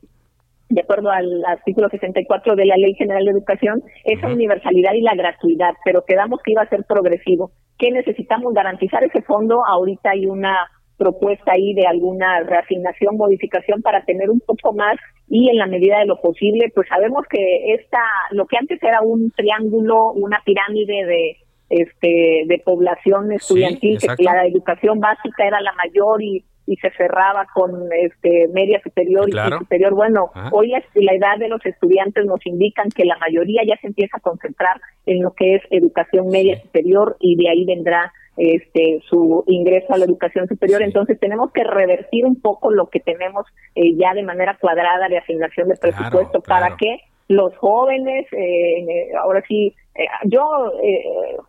[0.70, 5.16] de acuerdo al artículo 64 de la Ley General de Educación, esa universalidad y la
[5.16, 7.52] gratuidad, pero quedamos que iba a ser progresivo.
[7.78, 9.64] ¿Qué necesitamos garantizar ese fondo?
[9.66, 10.56] Ahorita hay una
[11.04, 14.96] propuesta ahí de alguna reasignación, modificación para tener un poco más
[15.28, 18.00] y en la medida de lo posible, pues sabemos que esta,
[18.32, 21.38] lo que antes era un triángulo, una pirámide de
[21.70, 27.46] este de población estudiantil, que la educación básica era la mayor y, y se cerraba
[27.54, 29.94] con este media superior y superior.
[29.94, 34.18] Bueno, hoy la edad de los estudiantes nos indican que la mayoría ya se empieza
[34.18, 39.44] a concentrar en lo que es educación media superior y de ahí vendrá este su
[39.48, 40.82] ingreso a la educación superior.
[40.82, 43.46] Entonces tenemos que revertir un poco lo que tenemos
[43.76, 46.42] eh, ya de manera cuadrada de asignación de presupuesto.
[46.42, 46.98] para que
[47.28, 50.72] los jóvenes, eh, ahora sí, eh, yo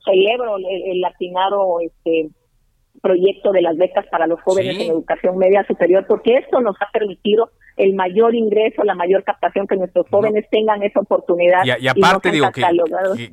[0.04, 1.04] celebro el, el
[1.82, 2.28] este
[3.04, 6.90] proyecto de las becas para los jóvenes en educación media superior, porque esto nos ha
[6.90, 11.64] permitido el mayor ingreso, la mayor captación, que nuestros jóvenes tengan esa oportunidad.
[11.64, 12.62] Y, aparte, digo, que,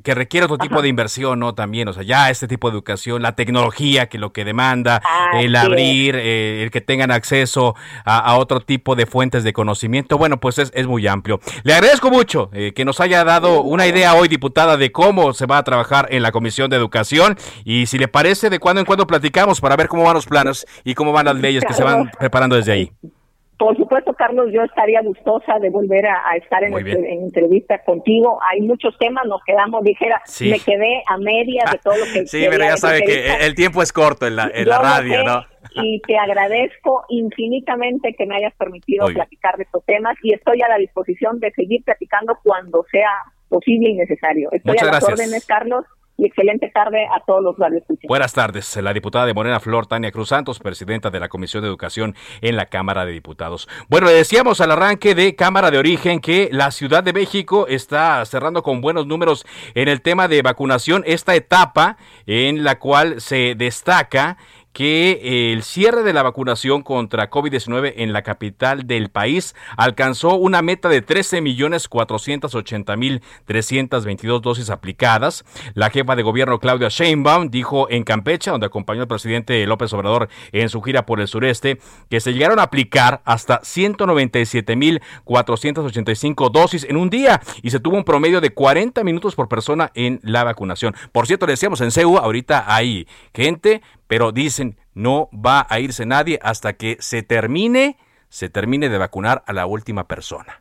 [0.02, 1.54] que, requiere otro tipo de inversión, ¿no?
[1.54, 5.00] También, o sea, ya este tipo de educación, la tecnología que lo que demanda,
[5.34, 7.74] el abrir, eh, el que tengan acceso
[8.04, 11.40] a, otro tipo de fuentes de conocimiento, bueno, pues es, es muy amplio.
[11.62, 15.46] Le agradezco mucho eh, que nos haya dado una idea hoy, diputada, de cómo se
[15.46, 18.86] va a trabajar en la Comisión de Educación y si le parece, de cuando en
[18.86, 21.84] cuando platicamos para ver cómo van los planos y cómo van las leyes que se
[21.84, 22.92] van preparando desde ahí.
[23.62, 28.40] Por supuesto, Carlos, yo estaría gustosa de volver a, estar en, entrevista contigo.
[28.50, 32.26] Hay muchos temas, nos quedamos, dijera, me quedé a media de todo lo que...
[32.26, 35.44] sí, pero ya sabe que el tiempo es corto en la, radio, ¿no?
[35.76, 40.68] y te agradezco infinitamente que me hayas permitido platicar de estos temas y estoy a
[40.68, 43.12] la disposición de seguir platicando cuando sea
[43.48, 44.48] posible y necesario.
[44.50, 45.84] Estoy a las órdenes, Carlos
[46.26, 48.08] excelente tarde a todos los radioescuchas.
[48.08, 51.68] Buenas tardes, la diputada de Morena Flor, Tania Cruz Santos, presidenta de la Comisión de
[51.68, 53.68] Educación en la Cámara de Diputados.
[53.88, 58.24] Bueno, le decíamos al arranque de Cámara de Origen que la Ciudad de México está
[58.24, 61.96] cerrando con buenos números en el tema de vacunación, esta etapa
[62.26, 64.36] en la cual se destaca
[64.72, 70.34] que eh, el cierre de la vacunación contra COVID-19 en la capital del país alcanzó
[70.36, 75.44] una meta de 13 millones 480 mil 322 dosis aplicadas.
[75.74, 80.28] La jefa de gobierno Claudia Sheinbaum dijo en Campeche, donde acompañó al presidente López Obrador
[80.52, 86.50] en su gira por el sureste, que se llegaron a aplicar hasta 197 mil 485
[86.50, 90.20] dosis en un día y se tuvo un promedio de 40 minutos por persona en
[90.22, 90.94] la vacunación.
[91.12, 93.82] Por cierto, le decíamos en CEU, ahorita hay gente
[94.12, 97.96] pero dicen no va a irse nadie hasta que se termine,
[98.28, 100.60] se termine de vacunar a la última persona.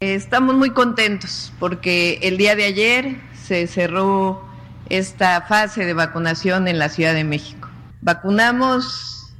[0.00, 4.44] Estamos muy contentos porque el día de ayer se cerró
[4.88, 7.68] esta fase de vacunación en la Ciudad de México.
[8.00, 9.32] Vacunamos,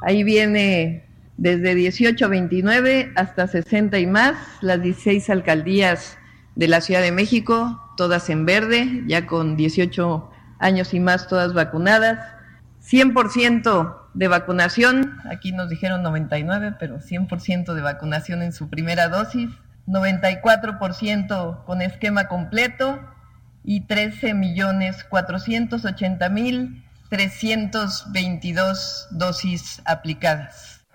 [0.00, 1.04] ahí viene
[1.36, 6.16] desde 18 a 29 hasta 60 y más, las 16 alcaldías
[6.56, 10.30] de la Ciudad de México, todas en verde, ya con 18
[10.60, 12.37] años y más todas vacunadas.
[12.90, 19.50] 100% de vacunación, aquí nos dijeron 99, pero 100% de vacunación en su primera dosis,
[19.86, 22.98] 94% con esquema completo
[23.62, 30.86] y 13 millones 480 mil 322 dosis aplicadas.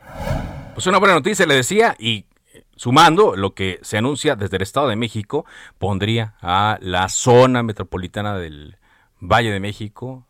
[0.74, 2.26] Pues una buena noticia, le decía, y
[2.76, 5.46] sumando lo que se anuncia desde el Estado de México,
[5.78, 8.78] pondría a la zona metropolitana del
[9.20, 10.28] Valle de México,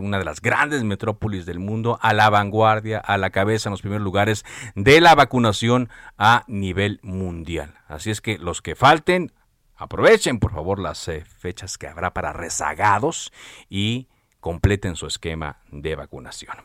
[0.00, 3.82] una de las grandes metrópolis del mundo, a la vanguardia, a la cabeza en los
[3.82, 4.44] primeros lugares
[4.74, 7.74] de la vacunación a nivel mundial.
[7.88, 9.32] Así es que los que falten,
[9.76, 13.32] aprovechen por favor las eh, fechas que habrá para rezagados
[13.68, 14.08] y
[14.40, 16.56] completen su esquema de vacunación.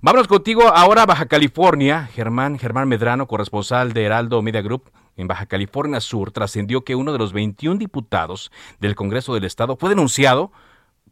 [0.00, 2.08] Vámonos contigo ahora a Baja California.
[2.14, 7.12] Germán, Germán Medrano, corresponsal de Heraldo Media Group en Baja California Sur, trascendió que uno
[7.12, 10.52] de los 21 diputados del Congreso del Estado fue denunciado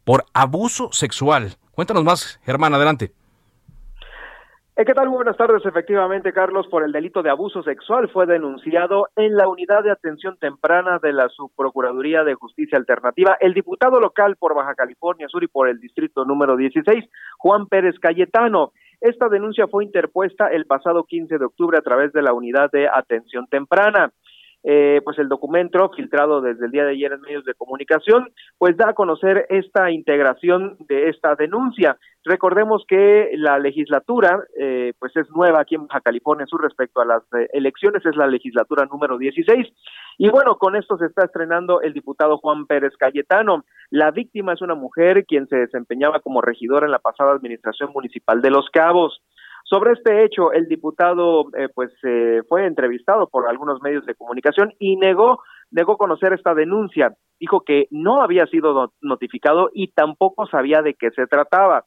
[0.05, 1.55] por abuso sexual.
[1.71, 3.11] Cuéntanos más, Germán, adelante.
[4.77, 5.07] Eh, ¿Qué tal?
[5.07, 5.65] buenas tardes.
[5.65, 10.37] Efectivamente, Carlos, por el delito de abuso sexual fue denunciado en la unidad de atención
[10.37, 15.47] temprana de la Subprocuraduría de Justicia Alternativa el diputado local por Baja California Sur y
[15.47, 17.05] por el distrito número 16,
[17.37, 18.73] Juan Pérez Cayetano.
[18.99, 22.89] Esta denuncia fue interpuesta el pasado 15 de octubre a través de la unidad de
[22.89, 24.11] atención temprana.
[24.67, 28.75] Eh, pues el documento filtrado desde el día de ayer en medios de comunicación, pues
[28.75, 31.97] da a conocer esta integración de esta denuncia.
[32.23, 37.05] Recordemos que la legislatura, eh, pues es nueva aquí en Baja California Sur respecto a
[37.05, 39.67] las eh, elecciones, es la legislatura número 16.
[40.17, 43.65] Y bueno, con esto se está estrenando el diputado Juan Pérez Cayetano.
[43.91, 48.41] La víctima es una mujer quien se desempeñaba como regidora en la pasada administración municipal
[48.41, 49.21] de Los Cabos.
[49.67, 54.73] Sobre este hecho, el diputado eh, pues eh, fue entrevistado por algunos medios de comunicación
[54.79, 55.39] y negó
[55.71, 57.13] negó conocer esta denuncia.
[57.39, 61.85] Dijo que no había sido notificado y tampoco sabía de qué se trataba.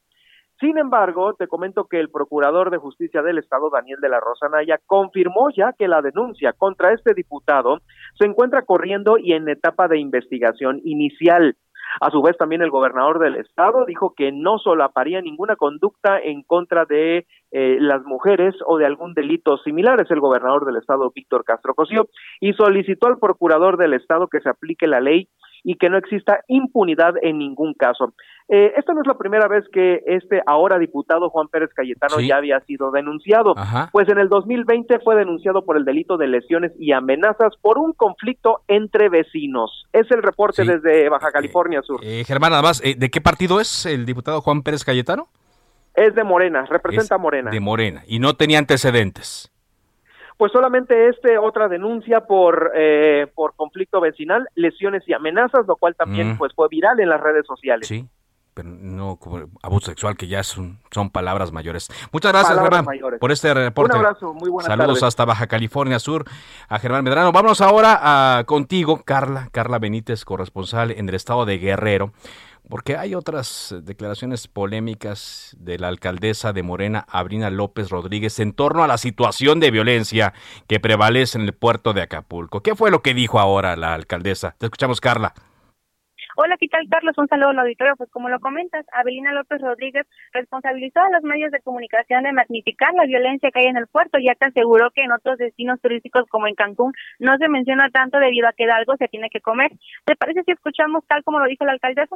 [0.59, 4.49] Sin embargo, te comento que el procurador de justicia del Estado, Daniel de la Rosa
[4.49, 7.79] Naya, confirmó ya que la denuncia contra este diputado
[8.19, 11.55] se encuentra corriendo y en etapa de investigación inicial.
[12.01, 16.43] A su vez, también el gobernador del estado dijo que no solaparía ninguna conducta en
[16.43, 19.99] contra de eh, las mujeres o de algún delito similar.
[20.01, 22.07] Es el gobernador del estado, Víctor Castro Cosío,
[22.39, 25.27] y solicitó al procurador del estado que se aplique la ley
[25.63, 28.13] y que no exista impunidad en ningún caso.
[28.51, 32.37] Eh, esta no es la primera vez que este ahora diputado Juan Pérez Cayetano ya
[32.37, 33.53] había sido denunciado,
[33.91, 37.93] pues en el 2020 fue denunciado por el delito de lesiones y amenazas por un
[37.93, 39.85] conflicto entre vecinos.
[39.93, 41.99] Es el reporte desde Baja California Sur.
[42.03, 45.27] Eh, Germán, además, eh, ¿de qué partido es el diputado Juan Pérez Cayetano?
[45.93, 47.51] Es de Morena, representa a Morena.
[47.51, 49.51] De Morena, y no tenía antecedentes
[50.39, 55.95] pues solamente este otra denuncia por eh, por conflicto vecinal, lesiones y amenazas, lo cual
[55.97, 56.37] también mm.
[56.37, 57.85] pues fue viral en las redes sociales.
[57.85, 58.07] Sí,
[58.53, 61.89] pero no como abuso sexual que ya son, son palabras mayores.
[62.13, 62.85] Muchas gracias, Germán,
[63.19, 63.97] por este reporte.
[63.97, 66.23] Un abrazo, muy buenas Saludos hasta Baja California Sur
[66.69, 67.33] a Germán Medrano.
[67.33, 67.99] Vamos ahora
[68.37, 72.13] a, contigo, Carla, Carla Benítez, corresponsal en el estado de Guerrero
[72.69, 78.83] porque hay otras declaraciones polémicas de la alcaldesa de Morena, Abrina López Rodríguez, en torno
[78.83, 80.33] a la situación de violencia
[80.67, 82.61] que prevalece en el puerto de Acapulco.
[82.61, 84.55] ¿Qué fue lo que dijo ahora la alcaldesa?
[84.59, 85.33] Te escuchamos, Carla.
[86.41, 87.17] Hola, ¿qué tal, Carlos?
[87.17, 87.95] Un saludo al auditorio.
[87.97, 92.93] Pues como lo comentas, Abelina López Rodríguez responsabilizó a los medios de comunicación de magnificar
[92.93, 96.23] la violencia que hay en el puerto, ya que aseguró que en otros destinos turísticos
[96.29, 99.71] como en Cancún no se menciona tanto debido a que algo se tiene que comer.
[100.05, 102.15] ¿Te parece si escuchamos tal como lo dijo la alcaldesa?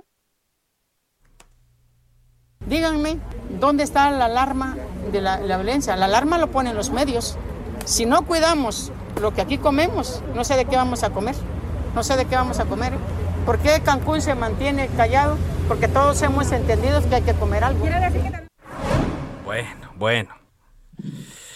[2.68, 3.18] Díganme,
[3.60, 4.78] ¿dónde está la alarma
[5.12, 5.96] de la, violencia?
[5.96, 7.38] La alarma lo ponen los medios.
[7.86, 8.92] Si no cuidamos
[9.22, 11.36] lo que aquí comemos, no sé de qué vamos a comer.
[11.94, 12.94] No sé de qué vamos a comer.
[13.46, 15.38] ¿Por qué Cancún se mantiene callado?
[15.68, 17.86] Porque todos hemos entendido que hay que comer algo.
[19.44, 20.30] Bueno, bueno.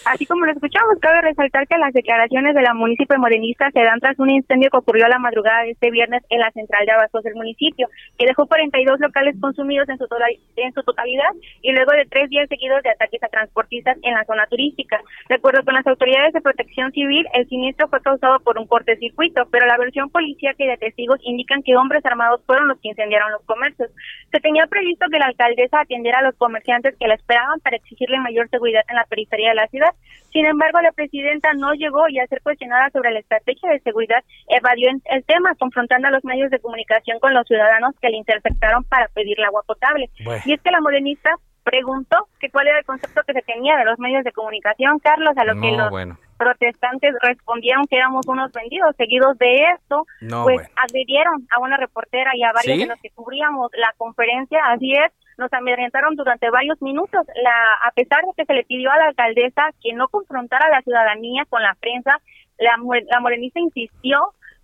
[0.08, 4.00] Así como lo escuchamos, cabe resaltar que las declaraciones de la municipio morenista se dan
[4.00, 6.92] tras un incendio que ocurrió a la madrugada de este viernes en la central de
[6.92, 10.06] abastos del municipio, que dejó 42 locales consumidos en su,
[10.56, 11.28] en su totalidad
[11.60, 14.98] y luego de tres días seguidos de ataques a transportistas en la zona turística.
[15.28, 19.46] De acuerdo con las autoridades de protección civil, el siniestro fue causado por un cortocircuito,
[19.50, 23.30] pero la versión policíaca y de testigos indican que hombres armados fueron los que incendiaron
[23.32, 23.90] los comercios.
[24.32, 28.18] Se tenía previsto que la alcaldesa atendiera a los comerciantes que la esperaban para exigirle
[28.20, 29.90] mayor seguridad en la periferia de la ciudad,
[30.32, 34.22] sin embargo, la presidenta no llegó y a ser cuestionada sobre la estrategia de seguridad
[34.48, 38.84] evadió el tema, confrontando a los medios de comunicación con los ciudadanos que le interceptaron
[38.84, 40.10] para pedirle agua potable.
[40.44, 41.30] Y es que la morenista
[41.64, 45.36] preguntó que cuál era el concepto que se tenía de los medios de comunicación, Carlos,
[45.36, 45.90] a lo que los
[46.36, 48.94] protestantes respondieron que éramos unos vendidos.
[48.96, 50.04] Seguidos de esto,
[50.44, 54.60] pues agredieron a una reportera y a varios de los que cubríamos la conferencia.
[54.66, 57.26] Así es, nos amedrentaron durante varios minutos.
[57.42, 60.76] La, a pesar de que se le pidió a la alcaldesa que no confrontara a
[60.76, 62.20] la ciudadanía con la prensa,
[62.58, 62.76] la,
[63.10, 64.18] la morenista insistió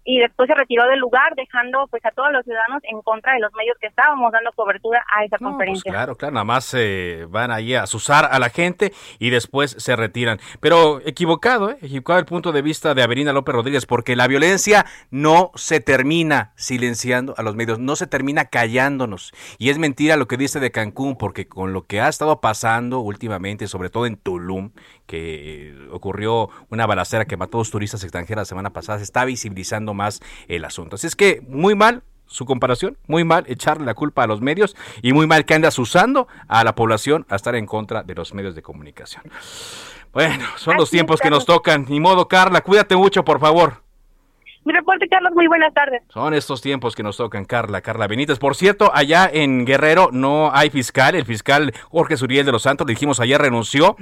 [0.04, 3.40] y después se retiró del lugar dejando pues a todos los ciudadanos en contra de
[3.40, 5.90] los medios que estábamos dando cobertura a esa pues, conferencia.
[5.90, 9.96] claro, claro, nada más eh, van ahí a asusar a la gente y después se
[9.96, 10.38] retiran.
[10.60, 11.78] Pero equivocado, ¿eh?
[11.80, 16.52] equivocado el punto de vista de Averina López Rodríguez, porque la violencia no se termina
[16.56, 19.32] silenciando a los medios, no se termina callándonos.
[19.58, 23.00] Y es mentira lo que dice de Cancún, porque con lo que ha estado pasando
[23.00, 24.72] últimamente, sobre todo en Tulum,
[25.06, 29.24] que ocurrió una balacera que mató a dos turistas extranjeros la semana pasada, se está
[29.24, 30.96] visibilizando más el asunto.
[30.96, 34.76] Así es que muy mal su comparación, muy mal echarle la culpa a los medios
[35.02, 38.34] y muy mal que andas usando a la población a estar en contra de los
[38.34, 39.24] medios de comunicación.
[40.12, 41.86] Bueno, son los tiempos que nos tocan.
[41.88, 43.83] Ni modo, Carla, cuídate mucho, por favor.
[44.64, 46.02] Mi reporte, Carlos, muy buenas tardes.
[46.08, 48.38] Son estos tiempos que nos tocan, Carla, Carla Benítez.
[48.38, 51.14] Por cierto, allá en Guerrero no hay fiscal.
[51.14, 53.96] El fiscal Jorge Suriel de los Santos, le dijimos ayer, renunció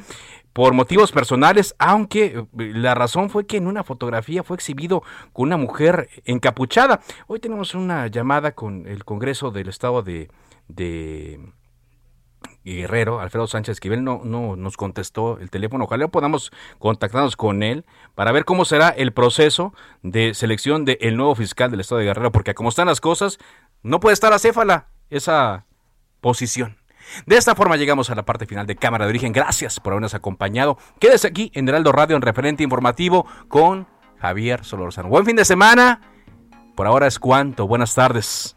[0.52, 5.02] por motivos personales, aunque eh, la razón fue que en una fotografía fue exhibido
[5.32, 7.00] con una mujer encapuchada.
[7.26, 10.30] Hoy tenemos una llamada con el Congreso del Estado de,
[10.68, 11.40] de
[12.64, 15.84] Guerrero, Alfredo Sánchez Esquivel, no, no nos contestó el teléfono.
[15.84, 17.84] Ojalá podamos contactarnos con él
[18.14, 22.32] para ver cómo será el proceso de selección del nuevo fiscal del Estado de Guerrero,
[22.32, 23.38] porque como están las cosas,
[23.82, 25.66] no puede estar acéfala esa
[26.20, 26.78] posición.
[27.26, 29.32] De esta forma llegamos a la parte final de Cámara de Origen.
[29.32, 30.78] Gracias por habernos acompañado.
[30.98, 33.88] Quédese aquí en Heraldo Radio en referente informativo con
[34.18, 35.08] Javier Solorzano.
[35.08, 36.00] Buen fin de semana.
[36.76, 37.66] Por ahora es cuanto.
[37.66, 38.56] Buenas tardes.